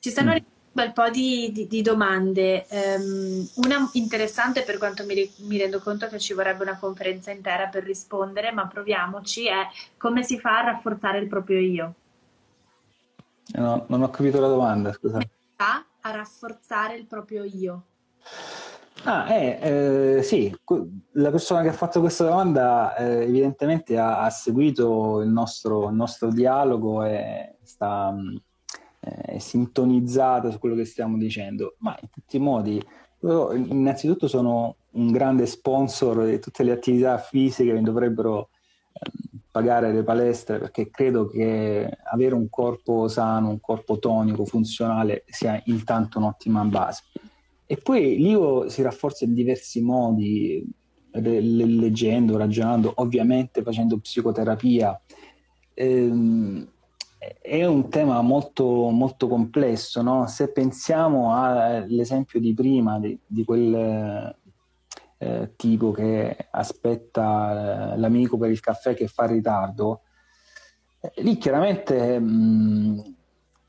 Ci 0.00 0.10
stanno 0.10 0.32
mm 0.32 0.53
bel 0.74 0.92
po' 0.92 1.08
di, 1.08 1.50
di, 1.52 1.66
di 1.68 1.82
domande. 1.82 2.66
Um, 2.68 3.48
una 3.64 3.88
interessante 3.92 4.62
per 4.62 4.76
quanto 4.76 5.04
mi, 5.04 5.32
mi, 5.46 5.56
rendo 5.56 5.80
conto 5.80 6.08
che 6.08 6.18
ci 6.18 6.34
vorrebbe 6.34 6.64
una 6.64 6.76
conferenza 6.78 7.30
intera 7.30 7.68
per 7.68 7.84
rispondere, 7.84 8.50
ma 8.50 8.66
proviamoci, 8.66 9.46
è 9.46 9.68
come 9.96 10.24
si 10.24 10.38
fa 10.38 10.58
a 10.58 10.64
rafforzare 10.72 11.18
il 11.18 11.28
proprio 11.28 11.60
io? 11.60 11.94
No, 13.54 13.84
non 13.88 14.02
ho 14.02 14.10
capito 14.10 14.40
la 14.40 14.48
domanda, 14.48 14.92
scusa. 14.92 15.12
Come 15.12 15.30
si 15.38 15.54
fa 15.56 15.84
a 16.00 16.10
rafforzare 16.10 16.96
il 16.96 17.06
proprio 17.06 17.44
io? 17.44 17.84
Ah, 19.04 19.32
eh, 19.32 19.58
eh, 20.16 20.22
sì, 20.22 20.52
la 21.12 21.30
persona 21.30 21.62
che 21.62 21.68
ha 21.68 21.74
fatto 21.74 22.00
questa 22.00 22.24
domanda 22.24 22.96
eh, 22.96 23.24
evidentemente 23.24 23.98
ha, 23.98 24.22
ha 24.22 24.30
seguito 24.30 25.20
il 25.20 25.28
nostro, 25.28 25.90
il 25.90 25.94
nostro, 25.94 26.30
dialogo 26.30 27.04
e 27.04 27.56
sta 27.62 28.14
è 29.04 29.38
sintonizzata 29.38 30.50
su 30.50 30.58
quello 30.58 30.74
che 30.74 30.84
stiamo 30.84 31.16
dicendo, 31.18 31.76
ma 31.78 31.96
in 32.00 32.08
tutti 32.10 32.36
i 32.36 32.40
modi 32.40 32.82
io 33.24 33.52
innanzitutto 33.52 34.28
sono 34.28 34.76
un 34.92 35.10
grande 35.10 35.46
sponsor 35.46 36.26
di 36.26 36.38
tutte 36.38 36.62
le 36.62 36.72
attività 36.72 37.16
fisiche 37.18 37.72
che 37.72 37.80
dovrebbero 37.80 38.50
eh, 38.92 39.10
pagare 39.50 39.92
le 39.92 40.02
palestre 40.02 40.58
perché 40.58 40.90
credo 40.90 41.26
che 41.26 41.88
avere 42.12 42.34
un 42.34 42.48
corpo 42.50 43.08
sano, 43.08 43.48
un 43.48 43.60
corpo 43.60 43.98
tonico, 43.98 44.44
funzionale 44.44 45.24
sia 45.26 45.60
intanto 45.66 46.18
un'ottima 46.18 46.64
base. 46.64 47.04
E 47.66 47.76
poi 47.78 48.18
l'io 48.18 48.68
si 48.68 48.82
rafforza 48.82 49.24
in 49.24 49.32
diversi 49.32 49.80
modi, 49.80 50.62
leggendo, 51.12 52.36
ragionando, 52.36 52.92
ovviamente 52.96 53.62
facendo 53.62 53.98
psicoterapia. 53.98 55.00
Ehm, 55.72 56.68
è 57.40 57.64
un 57.64 57.88
tema 57.88 58.20
molto, 58.22 58.64
molto 58.90 59.28
complesso. 59.28 60.02
No? 60.02 60.26
Se 60.26 60.52
pensiamo 60.52 61.34
all'esempio 61.34 62.40
di 62.40 62.54
prima, 62.54 62.98
di, 62.98 63.18
di 63.26 63.44
quel 63.44 64.36
eh, 65.18 65.52
tipo 65.56 65.90
che 65.92 66.48
aspetta 66.50 67.94
eh, 67.94 67.98
l'amico 67.98 68.36
per 68.36 68.50
il 68.50 68.60
caffè 68.60 68.94
che 68.94 69.08
fa 69.08 69.26
ritardo, 69.26 70.02
eh, 71.00 71.12
lì 71.22 71.36
chiaramente 71.38 72.18
mh, 72.18 73.14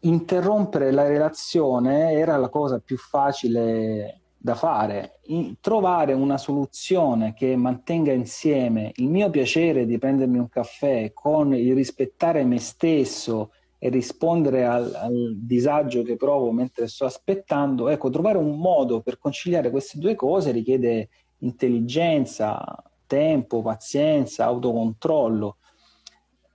interrompere 0.02 0.92
la 0.92 1.08
relazione 1.08 2.12
era 2.12 2.38
la 2.38 2.50
cosa 2.50 2.80
più 2.80 2.98
facile 2.98 4.22
da 4.46 4.54
fare, 4.54 5.22
trovare 5.60 6.14
una 6.14 6.38
soluzione 6.38 7.34
che 7.34 7.56
mantenga 7.56 8.12
insieme 8.12 8.92
il 8.98 9.10
mio 9.10 9.32
piacere 9.32 9.88
di 9.88 9.98
prendermi 9.98 10.38
un 10.38 10.50
caffè 10.50 11.14
con 11.14 11.56
il 11.56 11.74
rispettare 11.74 12.44
me 12.44 12.60
stesso 12.60 13.54
e 13.80 13.90
rispondere 13.90 14.64
al, 14.68 14.94
al, 14.94 15.36
disagio 15.36 16.04
che 16.04 16.16
provo 16.16 16.52
mentre 16.52 16.88
sto 16.88 17.06
aspettando, 17.06 17.90
ecco, 17.90 18.12
trovare 18.12 18.38
un 18.38 18.60
modo 18.60 19.02
per 19.02 19.18
conciliare 19.18 19.72
queste 19.72 19.98
due 19.98 20.14
cose 20.14 20.52
richiede 20.52 21.10
intelligenza, 21.40 22.64
tempo, 23.08 23.64
pazienza, 23.64 24.46
autocontrollo. 24.46 25.58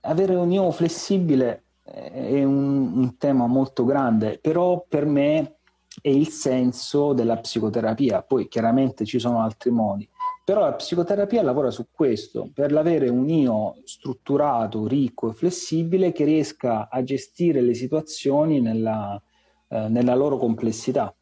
Avere 0.03 0.35
un 0.35 0.49
io 0.49 0.71
flessibile 0.71 1.65
è 1.83 2.41
un, 2.41 2.99
un 2.99 3.17
tema 3.17 3.47
molto 3.47 3.83
grande, 3.83 4.39
però 4.41 4.85
per 4.87 5.05
me 5.05 5.57
è 5.99 6.09
il 6.09 6.29
senso 6.29 7.13
della 7.13 7.37
psicoterapia. 7.37 8.21
Poi 8.21 8.47
chiaramente 8.47 9.05
ci 9.05 9.19
sono 9.19 9.41
altri 9.41 9.71
modi, 9.71 10.07
però 10.43 10.61
la 10.61 10.73
psicoterapia 10.73 11.43
lavora 11.43 11.71
su 11.71 11.87
questo, 11.91 12.49
per 12.53 12.75
avere 12.75 13.09
un 13.09 13.29
io 13.29 13.77
strutturato, 13.83 14.87
ricco 14.87 15.29
e 15.29 15.33
flessibile 15.33 16.11
che 16.11 16.23
riesca 16.23 16.89
a 16.89 17.03
gestire 17.03 17.61
le 17.61 17.73
situazioni 17.73 18.61
nella, 18.61 19.21
eh, 19.67 19.87
nella 19.89 20.15
loro 20.15 20.37
complessità. 20.37 21.13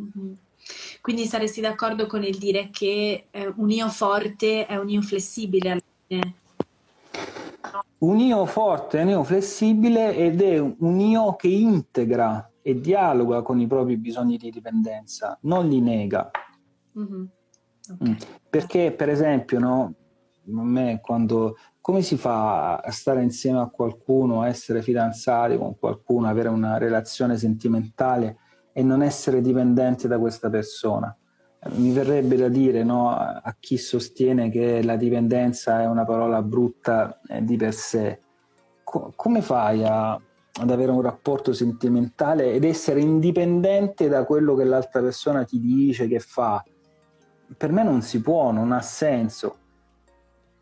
Mm-hmm. 0.00 0.32
Quindi 1.00 1.26
saresti 1.26 1.60
d'accordo 1.60 2.06
con 2.06 2.24
il 2.24 2.38
dire 2.38 2.70
che 2.70 3.26
eh, 3.30 3.52
un 3.56 3.70
io 3.70 3.88
forte 3.88 4.66
è 4.66 4.76
un 4.76 4.88
io 4.88 5.02
flessibile? 5.02 5.82
Un 7.98 8.18
io 8.18 8.46
forte 8.46 8.98
è 8.98 9.02
un 9.02 9.08
io 9.10 9.24
flessibile 9.24 10.16
ed 10.16 10.40
è 10.40 10.58
un 10.58 11.00
io 11.00 11.36
che 11.36 11.48
integra 11.48 12.50
e 12.66 12.80
dialoga 12.80 13.42
con 13.42 13.60
i 13.60 13.66
propri 13.66 13.98
bisogni 13.98 14.38
di 14.38 14.50
dipendenza, 14.50 15.38
non 15.42 15.68
li 15.68 15.82
nega. 15.82 16.30
Mm-hmm. 16.98 17.24
Okay. 17.92 18.08
Mm. 18.08 18.14
Perché, 18.48 18.92
per 18.92 19.10
esempio, 19.10 19.58
no, 19.58 19.94
a 20.46 20.62
me 20.62 21.00
quando 21.02 21.56
come 21.78 22.00
si 22.00 22.16
fa 22.16 22.76
a 22.76 22.90
stare 22.90 23.22
insieme 23.22 23.60
a 23.60 23.68
qualcuno, 23.68 24.40
a 24.40 24.48
essere 24.48 24.80
fidanzati 24.80 25.58
con 25.58 25.78
qualcuno, 25.78 26.26
avere 26.26 26.48
una 26.48 26.78
relazione 26.78 27.36
sentimentale 27.36 28.38
e 28.72 28.82
non 28.82 29.02
essere 29.02 29.42
dipendenti 29.42 30.08
da 30.08 30.18
questa 30.18 30.48
persona? 30.48 31.14
Mi 31.72 31.92
verrebbe 31.92 32.36
da 32.36 32.48
dire 32.48 32.82
no, 32.82 33.10
a 33.10 33.54
chi 33.60 33.76
sostiene 33.76 34.48
che 34.48 34.82
la 34.82 34.96
dipendenza 34.96 35.82
è 35.82 35.86
una 35.86 36.06
parola 36.06 36.40
brutta 36.40 37.20
eh, 37.28 37.44
di 37.44 37.58
per 37.58 37.74
sé. 37.74 38.20
Co- 38.82 39.12
come 39.14 39.42
fai 39.42 39.84
a, 39.84 40.18
ad 40.60 40.70
avere 40.70 40.92
un 40.92 41.00
rapporto 41.00 41.52
sentimentale 41.52 42.52
ed 42.52 42.64
essere 42.64 43.00
indipendente 43.00 44.08
da 44.08 44.24
quello 44.24 44.54
che 44.54 44.64
l'altra 44.64 45.00
persona 45.00 45.44
ti 45.44 45.60
dice, 45.60 46.06
che 46.06 46.20
fa? 46.20 46.64
Per 47.56 47.72
me 47.72 47.82
non 47.82 48.02
si 48.02 48.20
può, 48.20 48.50
non 48.52 48.72
ha 48.72 48.80
senso. 48.80 49.56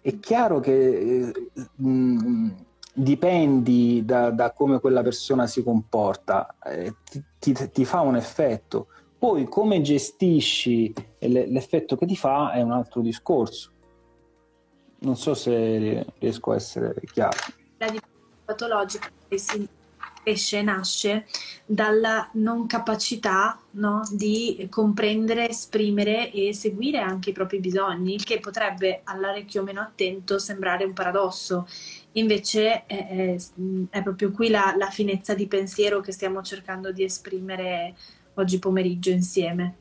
È 0.00 0.18
chiaro 0.18 0.60
che 0.60 1.28
eh, 1.28 1.50
mh, 1.76 2.54
dipendi 2.94 4.04
da, 4.04 4.30
da, 4.30 4.52
come 4.52 4.80
quella 4.80 5.02
persona 5.02 5.46
si 5.46 5.62
comporta, 5.62 6.56
eh, 6.64 6.94
ti, 7.38 7.54
ti, 7.70 7.84
fa 7.84 8.00
un 8.00 8.16
effetto 8.16 8.88
poi 9.22 9.44
come 9.44 9.80
gestisci 9.82 10.92
l'effetto 11.20 11.96
che 11.96 12.06
ti 12.06 12.16
fa 12.16 12.50
è 12.50 12.60
un 12.60 12.72
altro 12.72 13.00
discorso. 13.00 13.70
Non 14.98 15.14
so 15.14 15.34
se 15.34 16.04
riesco 16.18 16.50
a 16.50 16.56
essere 16.56 16.96
chiaro. 17.04 17.38
La 17.78 17.88
dipendenza 17.88 18.42
patologica 18.44 19.08
si 19.28 19.68
cresce 20.22 20.62
nasce 20.62 21.26
dalla 21.66 22.28
non 22.34 22.66
capacità 22.66 23.58
no, 23.72 24.02
di 24.12 24.66
comprendere, 24.70 25.48
esprimere 25.48 26.30
e 26.30 26.54
seguire 26.54 26.98
anche 26.98 27.30
i 27.30 27.32
propri 27.32 27.58
bisogni, 27.58 28.14
il 28.14 28.24
che 28.24 28.40
potrebbe 28.40 29.00
all'orecchio 29.04 29.62
meno 29.62 29.80
attento 29.80 30.38
sembrare 30.38 30.84
un 30.84 30.92
paradosso. 30.92 31.66
Invece 32.12 32.84
è, 32.86 33.36
è, 33.90 34.02
proprio 34.02 34.30
qui 34.30 34.50
la, 34.50 34.74
la 34.76 34.90
finezza 34.90 35.34
di 35.34 35.46
pensiero 35.46 36.00
che 36.00 36.12
stiamo 36.12 36.42
cercando 36.42 36.92
di 36.92 37.04
esprimere 37.04 37.94
oggi 38.34 38.58
pomeriggio 38.58 39.10
insieme. 39.10 39.76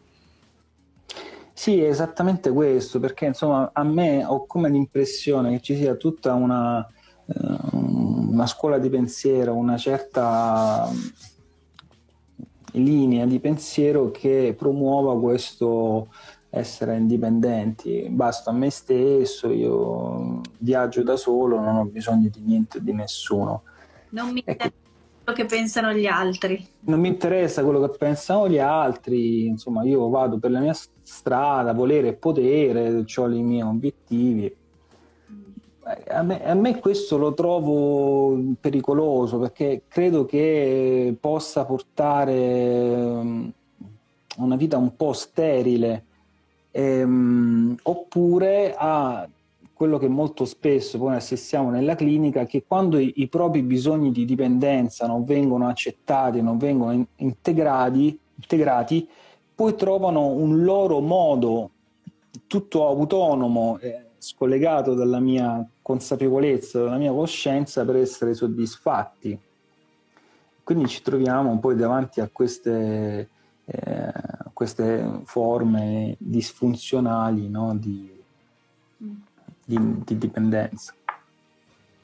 Sì, 1.54 1.80
è 1.80 1.90
esattamente 1.90 2.50
questo, 2.50 3.00
perché 3.00 3.26
insomma 3.26 3.70
a 3.74 3.84
me 3.84 4.24
ho 4.24 4.46
come 4.48 4.70
l'impressione 4.70 5.52
che 5.52 5.62
ci 5.62 5.76
sia 5.76 5.94
tutta 5.96 6.34
una, 6.34 6.88
uh, 7.26 8.01
una 8.32 8.48
scuola 8.48 8.78
di 8.78 8.90
pensiero, 8.90 9.54
una 9.54 9.78
certa 9.78 10.90
linea 12.74 13.26
di 13.26 13.40
pensiero 13.40 14.10
che 14.10 14.56
promuova 14.58 15.20
questo 15.20 16.08
essere 16.50 16.96
indipendenti. 16.96 18.08
Basta 18.10 18.52
a 18.52 18.54
me 18.54 18.70
stesso, 18.70 19.52
io 19.52 20.42
viaggio 20.60 21.04
da 21.04 21.18
solo, 21.18 21.60
non 21.60 21.76
ho 21.76 21.86
bisogno 21.86 22.30
di 22.30 22.42
niente 22.42 22.78
e 22.78 22.84
di 22.84 22.94
nessuno. 22.94 23.64
Non 24.10 24.32
mi 24.32 24.42
ecco 24.46 24.70
quello 25.24 25.38
che 25.38 25.46
pensano 25.46 25.94
gli 25.94 26.06
altri. 26.06 26.66
Non 26.82 27.02
mi 27.02 27.10
interessa 27.10 27.64
quello 27.64 27.82
che 27.86 27.98
pensano 27.98 28.48
gli 28.48 28.60
altri, 28.60 29.46
insomma 29.46 29.84
io 29.84 30.08
vado 30.10 30.40
per 30.40 30.52
la 30.52 30.60
mia 30.60 30.76
strada, 31.02 31.74
volere 31.74 32.10
e 32.10 32.14
potere, 32.14 33.06
ho 33.14 33.30
i 33.30 33.44
miei 33.44 33.62
obiettivi. 33.62 34.60
A 36.08 36.22
me, 36.24 36.46
a 36.46 36.54
me, 36.54 36.80
questo 36.80 37.18
lo 37.18 37.34
trovo 37.34 38.40
pericoloso 38.60 39.40
perché 39.40 39.84
credo 39.88 40.26
che 40.26 41.16
possa 41.20 41.66
portare 41.66 42.34
um, 42.34 43.52
una 44.38 44.56
vita 44.56 44.78
un 44.78 44.96
po' 44.96 45.14
sterile 45.14 46.06
ehm, 46.72 47.76
oppure 47.84 48.74
a 48.78 49.28
quello 49.74 49.98
che 49.98 50.08
molto 50.08 50.46
spesso 50.46 51.00
poi 51.00 51.16
assistiamo 51.16 51.72
nella 51.72 51.96
clinica, 51.96 52.46
che 52.46 52.64
quando 52.68 53.00
i, 53.00 53.14
i 53.16 53.28
propri 53.28 53.64
bisogni 53.64 54.12
di 54.12 54.26
dipendenza 54.26 55.08
non 55.08 55.24
vengono 55.24 55.68
accettati, 55.68 56.42
non 56.42 56.60
vengono 56.60 56.92
in, 56.92 57.04
integrati, 57.16 58.18
integrati, 58.36 59.10
poi 59.56 59.76
trovano 59.76 60.28
un 60.28 60.64
loro 60.64 61.00
modo 61.00 61.72
tutto 62.46 62.86
autonomo, 62.86 63.80
eh, 63.80 64.06
scollegato 64.22 64.94
dalla 64.94 65.20
mia 65.20 65.68
consapevolezza, 65.82 66.84
dalla 66.84 66.98
mia 66.98 67.12
coscienza 67.12 67.84
per 67.84 67.96
essere 67.96 68.36
soddisfatti. 68.36 69.38
Quindi 70.64 70.88
ci 70.88 71.02
troviamo 71.02 71.58
poi 71.60 71.76
davanti 71.76 72.22
a 72.22 72.30
queste, 72.32 73.30
eh, 73.66 74.14
queste 74.54 75.22
forme 75.24 76.16
disfunzionali 76.20 77.50
no? 77.50 77.76
di, 77.76 78.10
di, 78.96 80.04
di 80.06 80.18
dipendenza. 80.20 80.94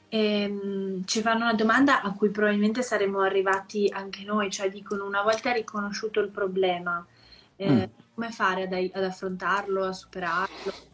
E, 0.08 0.18
ehm, 0.18 1.04
ci 1.04 1.20
fanno 1.20 1.44
una 1.44 1.54
domanda 1.54 2.02
a 2.02 2.12
cui 2.14 2.30
probabilmente 2.30 2.82
saremmo 2.82 3.20
arrivati 3.20 3.88
anche 3.94 4.24
noi, 4.24 4.50
cioè 4.50 4.68
dicono 4.68 5.06
una 5.06 5.22
volta 5.22 5.52
riconosciuto 5.52 6.18
il 6.18 6.30
problema, 6.30 7.06
eh, 7.54 7.70
mm. 7.70 7.82
come 8.14 8.30
fare 8.32 8.62
ad, 8.64 8.72
ad, 8.72 9.04
affrontarlo, 9.04 9.84
a 9.84 9.92
superarlo? 9.92 10.87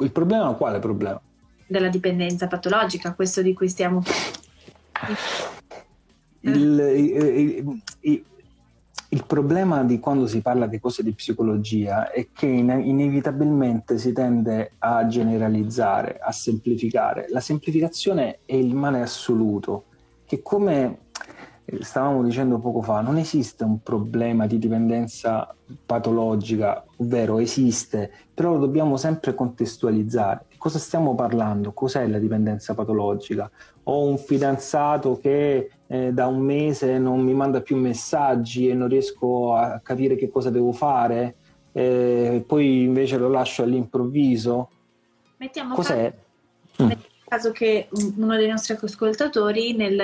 Il 0.00 0.12
problema 0.12 0.52
quale 0.54 0.78
problema? 0.78 1.20
Della 1.66 1.88
dipendenza 1.88 2.46
patologica, 2.46 3.14
questo 3.14 3.42
di 3.42 3.52
cui 3.52 3.68
stiamo 3.68 4.02
parlando. 4.92 5.20
Il, 6.40 6.78
il, 6.78 7.82
il, 8.00 8.24
il 9.10 9.24
problema 9.26 9.84
di 9.84 9.98
quando 9.98 10.26
si 10.26 10.42
parla 10.42 10.66
di 10.66 10.78
cose 10.78 11.02
di 11.02 11.12
psicologia 11.12 12.10
è 12.10 12.28
che 12.32 12.46
inevitabilmente 12.46 13.96
si 13.96 14.12
tende 14.12 14.72
a 14.78 15.06
generalizzare, 15.06 16.18
a 16.20 16.30
semplificare. 16.30 17.26
La 17.30 17.40
semplificazione 17.40 18.40
è 18.44 18.54
il 18.54 18.74
male 18.74 19.00
assoluto, 19.00 19.84
che 20.26 20.42
come 20.42 21.06
stavamo 21.80 22.22
dicendo 22.22 22.58
poco 22.58 22.80
fa, 22.80 23.00
non 23.00 23.18
esiste 23.18 23.62
un 23.64 23.82
problema 23.82 24.46
di 24.46 24.58
dipendenza 24.58 25.54
patologica, 25.84 26.82
ovvero 26.96 27.38
esiste, 27.38 28.10
però 28.32 28.52
lo 28.52 28.58
dobbiamo 28.58 28.96
sempre 28.96 29.34
contestualizzare. 29.34 30.46
Di 30.48 30.56
cosa 30.56 30.78
stiamo 30.78 31.14
parlando? 31.14 31.72
Cos'è 31.72 32.06
la 32.06 32.18
dipendenza 32.18 32.74
patologica? 32.74 33.50
Ho 33.84 34.04
un 34.04 34.16
fidanzato 34.16 35.18
che 35.20 35.70
eh, 35.86 36.12
da 36.12 36.26
un 36.26 36.40
mese 36.40 36.98
non 36.98 37.20
mi 37.20 37.34
manda 37.34 37.60
più 37.60 37.76
messaggi 37.76 38.68
e 38.68 38.74
non 38.74 38.88
riesco 38.88 39.54
a 39.54 39.80
capire 39.82 40.16
che 40.16 40.30
cosa 40.30 40.48
devo 40.50 40.72
fare, 40.72 41.34
eh, 41.72 42.42
poi 42.46 42.84
invece 42.84 43.18
lo 43.18 43.28
lascio 43.28 43.62
all'improvviso. 43.62 44.70
Mettiamo 45.36 45.74
Cos'è? 45.74 46.12
Caso, 46.74 46.94
mm. 46.94 46.98
caso 47.26 47.52
che 47.52 47.88
uno 48.16 48.36
dei 48.36 48.48
nostri 48.48 48.74
ascoltatori 48.80 49.76
nel 49.76 50.02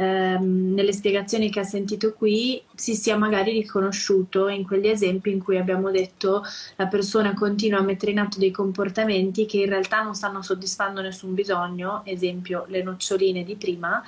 ehm, 0.00 0.72
nelle 0.72 0.92
spiegazioni 0.92 1.50
che 1.50 1.60
ha 1.60 1.64
sentito 1.64 2.14
qui 2.14 2.62
si 2.74 2.94
sia 2.94 3.16
magari 3.16 3.52
riconosciuto 3.52 4.48
in 4.48 4.66
quegli 4.66 4.88
esempi 4.88 5.30
in 5.30 5.42
cui 5.42 5.58
abbiamo 5.58 5.90
detto 5.90 6.42
la 6.76 6.86
persona 6.86 7.34
continua 7.34 7.80
a 7.80 7.82
mettere 7.82 8.12
in 8.12 8.18
atto 8.18 8.38
dei 8.38 8.50
comportamenti 8.50 9.44
che 9.44 9.58
in 9.58 9.68
realtà 9.68 10.02
non 10.02 10.14
stanno 10.14 10.40
soddisfando 10.40 11.02
nessun 11.02 11.34
bisogno, 11.34 12.00
esempio 12.04 12.64
le 12.68 12.82
noccioline 12.82 13.44
di 13.44 13.56
prima, 13.56 14.02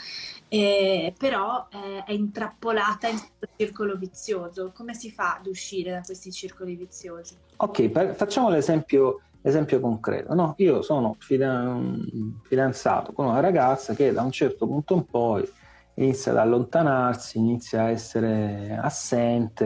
eh, 0.48 1.12
però 1.18 1.66
eh, 1.70 2.04
è 2.04 2.12
intrappolata 2.12 3.08
in 3.08 3.18
questo 3.18 3.56
circolo 3.56 3.96
vizioso. 3.96 4.72
Come 4.74 4.94
si 4.94 5.10
fa 5.10 5.36
ad 5.38 5.46
uscire 5.46 5.90
da 5.90 6.00
questi 6.00 6.32
circoli 6.32 6.74
viziosi? 6.74 7.36
Ok, 7.56 7.88
per, 7.90 8.14
facciamo 8.14 8.48
l'esempio, 8.48 9.20
l'esempio 9.42 9.78
concreto. 9.80 10.32
No? 10.34 10.54
Io 10.58 10.80
sono 10.80 11.16
fidanzato 11.18 13.12
con 13.12 13.26
una 13.26 13.40
ragazza 13.40 13.94
che 13.94 14.12
da 14.12 14.22
un 14.22 14.32
certo 14.32 14.66
punto 14.66 14.94
in 14.94 15.04
poi 15.04 15.60
inizia 15.94 16.32
ad 16.32 16.38
allontanarsi, 16.38 17.38
inizia 17.38 17.82
a 17.82 17.90
essere 17.90 18.78
assente, 18.80 19.64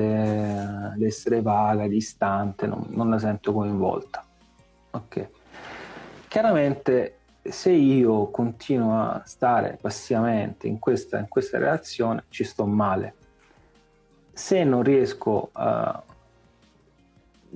ad 0.94 1.00
essere 1.00 1.42
vaga, 1.42 1.86
distante, 1.86 2.66
non, 2.66 2.86
non 2.88 3.10
la 3.10 3.18
sento 3.18 3.52
coinvolta. 3.52 4.24
Ok. 4.90 5.28
Chiaramente 6.28 7.18
se 7.42 7.70
io 7.70 8.30
continuo 8.30 8.98
a 8.98 9.22
stare 9.24 9.78
passivamente 9.80 10.66
in 10.66 10.78
questa, 10.78 11.18
in 11.18 11.28
questa 11.28 11.58
relazione 11.58 12.24
ci 12.28 12.44
sto 12.44 12.66
male. 12.66 13.14
Se 14.32 14.64
non 14.64 14.82
riesco 14.82 15.50
a 15.52 16.02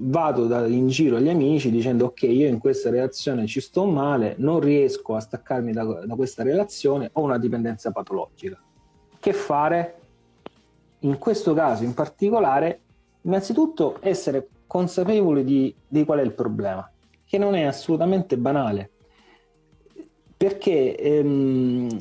vado 0.03 0.47
da, 0.47 0.67
in 0.67 0.89
giro 0.89 1.17
agli 1.17 1.29
amici 1.29 1.71
dicendo 1.71 2.07
ok 2.07 2.23
io 2.23 2.49
in 2.49 2.59
questa 2.59 2.91
relazione 2.91 3.47
ci 3.47 3.61
sto 3.61 3.85
male 3.85 4.35
non 4.39 4.61
riesco 4.61 5.15
a 5.15 5.21
staccarmi 5.21 5.73
da, 5.73 5.85
da 5.85 6.15
questa 6.15 6.43
relazione 6.43 7.11
ho 7.13 7.23
una 7.23 7.39
dipendenza 7.39 7.91
patologica. 7.91 8.61
Che 9.19 9.33
fare? 9.33 9.95
In 11.01 11.19
questo 11.19 11.55
caso 11.55 11.85
in 11.85 11.95
particolare 11.95 12.81
innanzitutto 13.23 13.99
essere 14.01 14.49
consapevoli 14.67 15.45
di, 15.45 15.75
di 15.87 16.05
qual 16.05 16.21
è 16.21 16.23
il 16.23 16.33
problema 16.33 16.91
che 17.31 17.39
non 17.39 17.55
è 17.55 17.63
assolutamente 17.63 18.37
banale. 18.37 18.91
Perché 20.37 20.97
ehm, 20.97 21.97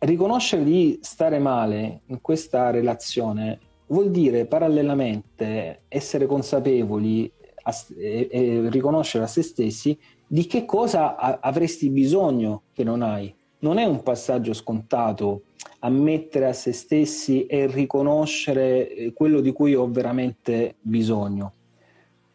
riconoscere 0.00 0.62
di 0.62 0.98
stare 1.00 1.38
male 1.38 2.02
in 2.06 2.20
questa 2.20 2.70
relazione 2.70 3.58
vuol 3.90 4.10
dire 4.10 4.46
parallelamente 4.46 5.82
essere 5.88 6.26
consapevoli 6.26 7.30
a, 7.62 7.74
e, 7.96 8.28
e, 8.30 8.68
riconoscere 8.70 9.24
a 9.24 9.26
se 9.26 9.42
stessi 9.42 9.96
di 10.26 10.46
che 10.46 10.64
cosa 10.64 11.16
a, 11.16 11.38
avresti 11.42 11.90
bisogno 11.90 12.62
che 12.72 12.84
non 12.84 13.02
hai. 13.02 13.32
Non 13.60 13.78
è 13.78 13.84
un 13.84 14.02
passaggio 14.02 14.54
scontato 14.54 15.42
ammettere 15.80 16.46
a 16.46 16.52
se 16.52 16.72
stessi 16.72 17.46
e 17.46 17.66
riconoscere 17.66 18.88
eh, 18.88 19.12
quello 19.12 19.40
di 19.40 19.52
cui 19.52 19.74
ho 19.74 19.88
veramente 19.90 20.76
bisogno. 20.80 21.52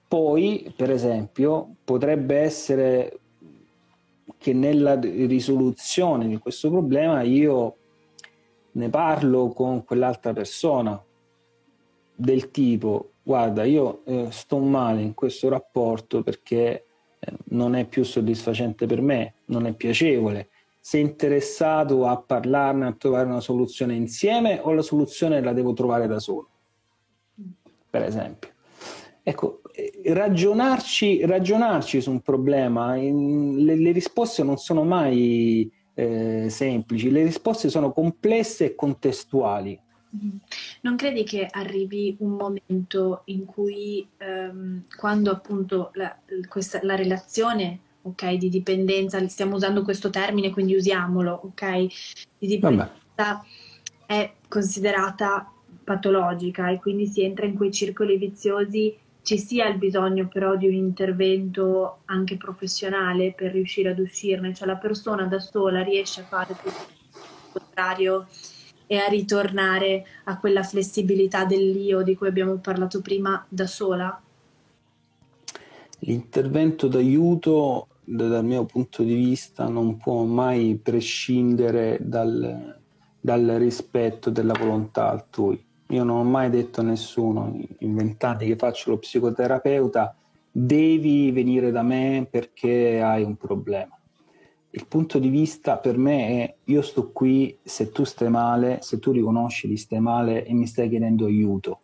Poi, 0.08 0.72
per 0.76 0.92
esempio, 0.92 1.76
potrebbe 1.84 2.38
essere 2.38 3.20
che 4.38 4.54
nella 4.54 5.00
risoluzione 5.00 6.28
di 6.28 6.38
questo 6.38 6.70
problema 6.70 7.22
io 7.22 7.76
ne 8.74 8.90
parlo 8.90 9.50
con 9.50 9.84
quell'altra 9.84 10.34
persona 10.34 11.02
del 12.16 12.52
tipo 12.52 13.12
guarda 13.26 13.64
io 13.64 14.04
eh, 14.06 14.28
sto 14.30 14.60
male 14.60 15.02
in 15.02 15.16
questo 15.16 15.50
rapporto 15.50 16.22
perché 16.22 16.86
eh, 17.20 17.34
non 17.46 17.76
è 17.76 17.86
più 17.86 18.04
soddisfacente 18.04 18.86
per 18.86 19.02
me, 19.02 19.34
non 19.46 19.66
è 19.66 19.74
piacevole. 19.74 20.50
Sei 20.80 21.02
interessato 21.02 22.06
a 22.06 22.18
parlarne, 22.18 22.86
a 22.86 22.94
trovare 22.94 23.26
una 23.26 23.40
soluzione 23.40 23.96
insieme 23.96 24.60
o 24.62 24.72
la 24.74 24.84
soluzione 24.84 25.42
la 25.42 25.54
devo 25.54 25.74
trovare 25.74 26.06
da 26.06 26.20
solo? 26.20 26.48
Per 27.90 28.04
esempio. 28.04 28.52
Ecco, 29.24 29.62
eh, 29.74 30.14
ragionarci, 30.14 31.26
ragionarci 31.26 32.00
su 32.02 32.12
un 32.12 32.22
problema, 32.22 32.96
in, 32.96 33.66
le, 33.66 33.76
le, 33.76 33.92
risposte 33.92 34.44
non 34.44 34.58
sono 34.58 34.84
mai 34.84 35.72
eh, 35.96 36.46
semplici, 36.48 37.10
le 37.10 37.24
risposte 37.24 37.70
sono 37.70 37.92
complesse 37.92 38.66
e 38.66 38.76
contestuali. 38.76 39.82
Mm-hmm. 40.16 40.38
Non 40.82 40.96
credi 40.96 41.24
che 41.24 41.48
arrivi 41.50 42.16
un 42.20 42.32
momento 42.32 43.22
in 43.26 43.46
cui 43.46 44.08
um, 44.20 44.84
quando 44.96 45.32
appunto 45.32 45.92
la, 45.94 46.16
questa, 46.48 46.80
la 46.84 46.96
relazione 46.96 47.80
ok, 48.04 48.34
di 48.34 48.50
dipendenza, 48.50 49.26
stiamo 49.28 49.56
usando 49.56 49.82
questo 49.82 50.10
termine 50.10 50.52
quindi 50.52 50.76
usiamolo, 50.76 51.40
ok, 51.44 51.86
di 52.38 52.48
dipendenza 52.48 52.92
Vabbè. 53.16 53.40
è 54.06 54.34
considerata 54.48 55.52
patologica 55.84 56.70
e 56.70 56.80
quindi 56.80 57.08
si 57.08 57.24
entra 57.24 57.46
in 57.46 57.56
quei 57.56 57.72
circoli 57.72 58.18
viziosi 58.18 58.98
ci 59.26 59.40
sia 59.40 59.68
il 59.68 59.80
bisogno 59.80 60.28
però 60.28 60.56
di 60.56 60.68
un 60.68 60.76
intervento 60.76 62.02
anche 62.06 62.38
professionale 62.38 63.34
per 63.34 63.52
riuscire 63.52 63.90
ad 63.90 63.98
uscirne, 63.98 64.54
cioè 64.54 64.68
la 64.68 64.76
persona 64.76 65.26
da 65.26 65.40
sola 65.40 65.82
riesce 65.82 66.22
a 66.22 66.26
fare 66.26 66.56
tutto 66.56 66.70
il 66.70 67.52
contrario 67.52 68.28
e 68.88 68.98
a 68.98 69.08
ritornare 69.08 70.06
a 70.26 70.38
quella 70.38 70.64
flessibilità 70.64 71.46
dell'io 71.46 72.02
di 72.02 72.16
cui 72.16 72.28
abbiamo 72.28 72.56
parlato 72.58 73.02
prima 73.02 73.46
da 73.48 73.68
sola? 73.68 74.22
L'intervento 76.00 76.88
d'aiuto 76.88 77.88
dal 78.04 78.46
mio 78.46 78.66
punto 78.66 79.02
di 79.04 79.16
vista 79.16 79.68
non 79.68 79.98
può 79.98 80.24
mai 80.24 80.80
prescindere 80.82 81.98
dal, 82.02 82.80
dal 83.20 83.46
rispetto 83.58 84.30
della 84.30 84.54
volontà 84.54 85.10
altrui 85.10 85.66
io 85.90 86.04
non 86.04 86.18
ho 86.18 86.24
mai 86.24 86.50
detto 86.50 86.82
a 86.82 86.84
nessuno 86.84 87.60
in 87.80 87.96
vent'anni 87.96 88.48
che 88.48 88.56
faccio 88.56 88.90
lo 88.90 88.98
psicoterapeuta 88.98 90.16
devi 90.52 91.32
venire 91.32 91.70
da 91.70 91.84
me 91.84 92.28
perché 92.30 93.02
hai 93.02 93.24
un 93.24 93.36
problema. 93.36 93.96
Il 94.76 94.88
punto 94.88 95.20
di 95.20 95.30
vista 95.30 95.78
per 95.78 95.98
me 95.98 96.28
è 96.28 96.56
io 96.66 96.82
sto 96.82 97.10
qui 97.14 97.58
se 97.64 97.94
tu 97.94 98.04
stai 98.04 98.30
male, 98.30 98.80
se 98.82 99.00
tu 99.00 99.12
riconosci 99.12 99.70
di 99.70 99.78
stai 99.78 100.02
male 100.02 100.44
e 100.44 100.54
mi 100.54 100.68
stai 100.68 100.90
chiedendo 100.90 101.28
aiuto. 101.28 101.80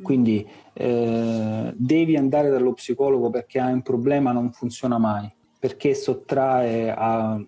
Quindi 0.00 0.48
eh, 0.72 1.70
devi 1.76 2.16
andare 2.16 2.48
dallo 2.48 2.72
psicologo 2.72 3.28
perché 3.28 3.60
hai 3.60 3.74
un 3.74 3.82
problema, 3.82 4.32
non 4.32 4.52
funziona 4.52 4.96
mai, 4.96 5.30
perché 5.58 5.94
sottrae 5.94 6.90
a, 6.90 7.32
a, 7.32 7.44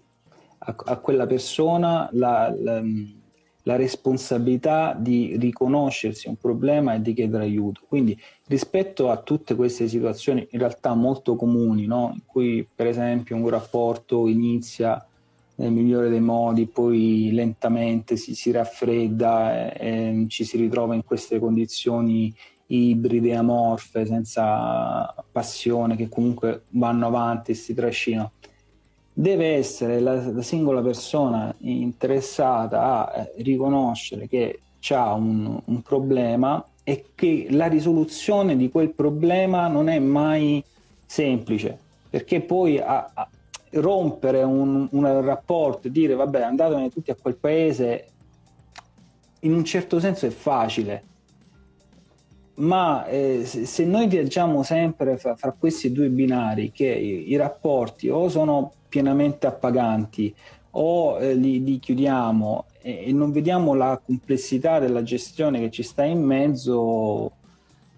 a 0.58 0.96
quella 0.98 1.26
persona 1.26 2.10
la, 2.12 2.54
la 2.54 2.82
la 3.64 3.76
responsabilità 3.76 4.94
di 4.98 5.36
riconoscersi 5.38 6.28
un 6.28 6.36
problema 6.36 6.94
e 6.94 7.02
di 7.02 7.14
chiedere 7.14 7.44
aiuto. 7.44 7.82
Quindi 7.86 8.18
rispetto 8.46 9.10
a 9.10 9.18
tutte 9.18 9.54
queste 9.54 9.88
situazioni 9.88 10.46
in 10.50 10.58
realtà 10.58 10.94
molto 10.94 11.36
comuni, 11.36 11.86
no? 11.86 12.10
in 12.14 12.22
cui 12.26 12.66
per 12.74 12.86
esempio 12.86 13.36
un 13.36 13.48
rapporto 13.48 14.26
inizia 14.26 15.04
nel 15.54 15.70
migliore 15.70 16.08
dei 16.08 16.20
modi, 16.20 16.66
poi 16.66 17.30
lentamente 17.32 18.16
si, 18.16 18.34
si 18.34 18.50
raffredda 18.50 19.72
e, 19.72 20.22
e 20.22 20.24
ci 20.28 20.44
si 20.44 20.56
ritrova 20.56 20.94
in 20.94 21.04
queste 21.04 21.38
condizioni 21.38 22.34
ibride, 22.66 23.34
amorfe, 23.34 24.06
senza 24.06 25.14
passione, 25.30 25.94
che 25.94 26.08
comunque 26.08 26.64
vanno 26.70 27.06
avanti 27.06 27.50
e 27.50 27.54
si 27.54 27.74
trascinano 27.74 28.32
deve 29.12 29.54
essere 29.56 30.00
la, 30.00 30.32
la 30.32 30.42
singola 30.42 30.80
persona 30.80 31.54
interessata 31.58 33.06
a 33.06 33.20
eh, 33.20 33.42
riconoscere 33.42 34.26
che 34.28 34.60
ha 34.90 35.12
un, 35.12 35.60
un, 35.64 35.82
problema 35.82 36.64
e 36.82 37.06
che 37.14 37.46
la 37.50 37.66
risoluzione 37.66 38.56
di 38.56 38.68
quel 38.70 38.90
problema 38.90 39.68
non 39.68 39.88
è 39.88 39.98
mai 39.98 40.64
semplice, 41.06 41.78
perché 42.10 42.40
poi 42.40 42.78
a, 42.78 43.10
a 43.12 43.28
rompere 43.72 44.42
un, 44.42 44.88
un 44.90 45.22
rapporto 45.22 45.86
e 45.86 45.90
dire 45.90 46.14
vabbè 46.14 46.42
andatevene 46.42 46.90
tutti 46.90 47.10
a 47.10 47.16
quel 47.20 47.36
paese 47.36 48.08
in 49.40 49.52
un 49.54 49.64
certo 49.64 50.00
senso 50.00 50.26
è 50.26 50.30
facile, 50.30 51.04
ma 52.54 53.06
eh, 53.06 53.44
se 53.44 53.84
noi 53.84 54.06
viaggiamo 54.06 54.62
sempre 54.62 55.16
fra, 55.16 55.34
fra, 55.36 55.54
questi 55.56 55.90
due 55.90 56.08
binari 56.08 56.70
che 56.70 56.86
i, 56.86 57.30
i 57.30 57.36
rapporti 57.36 58.08
o 58.08 58.28
sono 58.28 58.72
pienamente 58.92 59.46
appaganti 59.46 60.34
o 60.72 61.18
eh, 61.18 61.34
li, 61.34 61.64
li, 61.64 61.78
chiudiamo 61.78 62.66
e, 62.82 63.04
e, 63.06 63.12
non 63.12 63.32
vediamo 63.32 63.72
la 63.72 63.98
complessità 64.04 64.78
della 64.78 65.02
gestione 65.02 65.60
che 65.60 65.70
ci 65.70 65.82
sta 65.82 66.04
in 66.04 66.22
mezzo, 66.22 67.32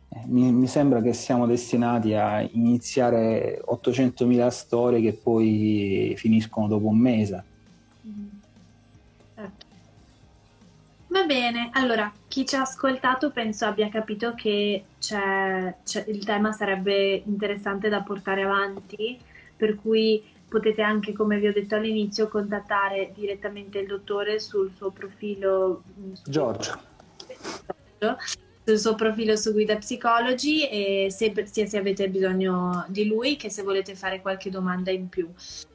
eh, 0.08 0.20
mi, 0.26 0.52
mi, 0.52 0.68
sembra 0.68 1.00
che 1.00 1.12
siamo 1.12 1.46
destinati 1.46 2.14
a 2.14 2.40
iniziare 2.40 3.60
800.000 3.66 4.48
storie 4.48 5.00
che 5.00 5.14
poi 5.14 6.14
finiscono 6.16 6.68
dopo 6.68 6.86
un 6.86 6.98
mese. 6.98 7.44
Certo. 9.34 9.66
Va 11.08 11.24
bene, 11.24 11.70
allora 11.72 12.12
chi 12.28 12.46
ci 12.46 12.54
ha 12.54 12.60
ascoltato 12.60 13.32
penso 13.32 13.66
abbia 13.66 13.88
capito 13.88 14.34
che 14.34 14.84
c'è, 15.00 15.74
c'è, 15.84 16.04
il 16.06 16.24
tema 16.24 16.52
sarebbe 16.52 17.22
interessante 17.24 17.88
da 17.88 18.00
portare 18.00 18.42
avanti, 18.42 19.18
per 19.56 19.76
cui 19.76 20.20
potete 20.54 20.82
anche, 20.82 21.12
come 21.12 21.40
vi 21.40 21.48
ho 21.48 21.52
detto 21.52 21.74
all'inizio, 21.74 22.28
contattare 22.28 23.10
direttamente 23.12 23.80
il 23.80 23.88
dottore 23.88 24.38
sul 24.38 24.70
suo 24.72 24.92
profilo. 24.92 25.82
Giorgio. 26.24 26.80
Sul 28.64 28.78
suo 28.78 28.94
profilo 28.94 29.34
su 29.34 29.52
Guida 29.52 29.76
Psicologi 29.76 30.68
e 30.68 31.08
se, 31.10 31.32
sia 31.50 31.66
se 31.66 31.76
avete 31.76 32.08
bisogno 32.08 32.84
di 32.88 33.06
lui 33.06 33.34
che 33.34 33.50
se 33.50 33.62
volete 33.62 33.96
fare 33.96 34.20
qualche 34.20 34.48
domanda 34.48 34.92
in 34.92 35.08
più. 35.08 35.28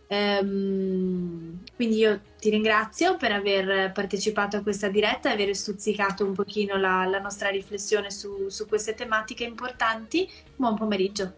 Um, 0.08 1.60
quindi 1.76 1.98
io 1.98 2.22
ti 2.40 2.50
ringrazio 2.50 3.18
per 3.18 3.32
aver 3.34 3.92
partecipato 3.92 4.58
a 4.58 4.62
questa 4.62 4.88
diretta 4.88 5.30
e 5.30 5.34
aver 5.34 5.54
stuzzicato 5.56 6.26
un 6.26 6.34
pochino 6.34 6.78
la, 6.78 7.06
la 7.06 7.20
nostra 7.20 7.50
riflessione 7.50 8.10
su, 8.10 8.48
su 8.48 8.66
queste 8.66 8.94
tematiche 8.94 9.44
importanti. 9.44 10.28
Buon 10.56 10.76
pomeriggio. 10.76 11.34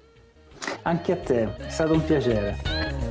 Anche 0.83 1.11
a 1.11 1.17
te, 1.17 1.55
è 1.57 1.69
stato 1.69 1.93
un 1.93 2.05
piacere. 2.05 3.10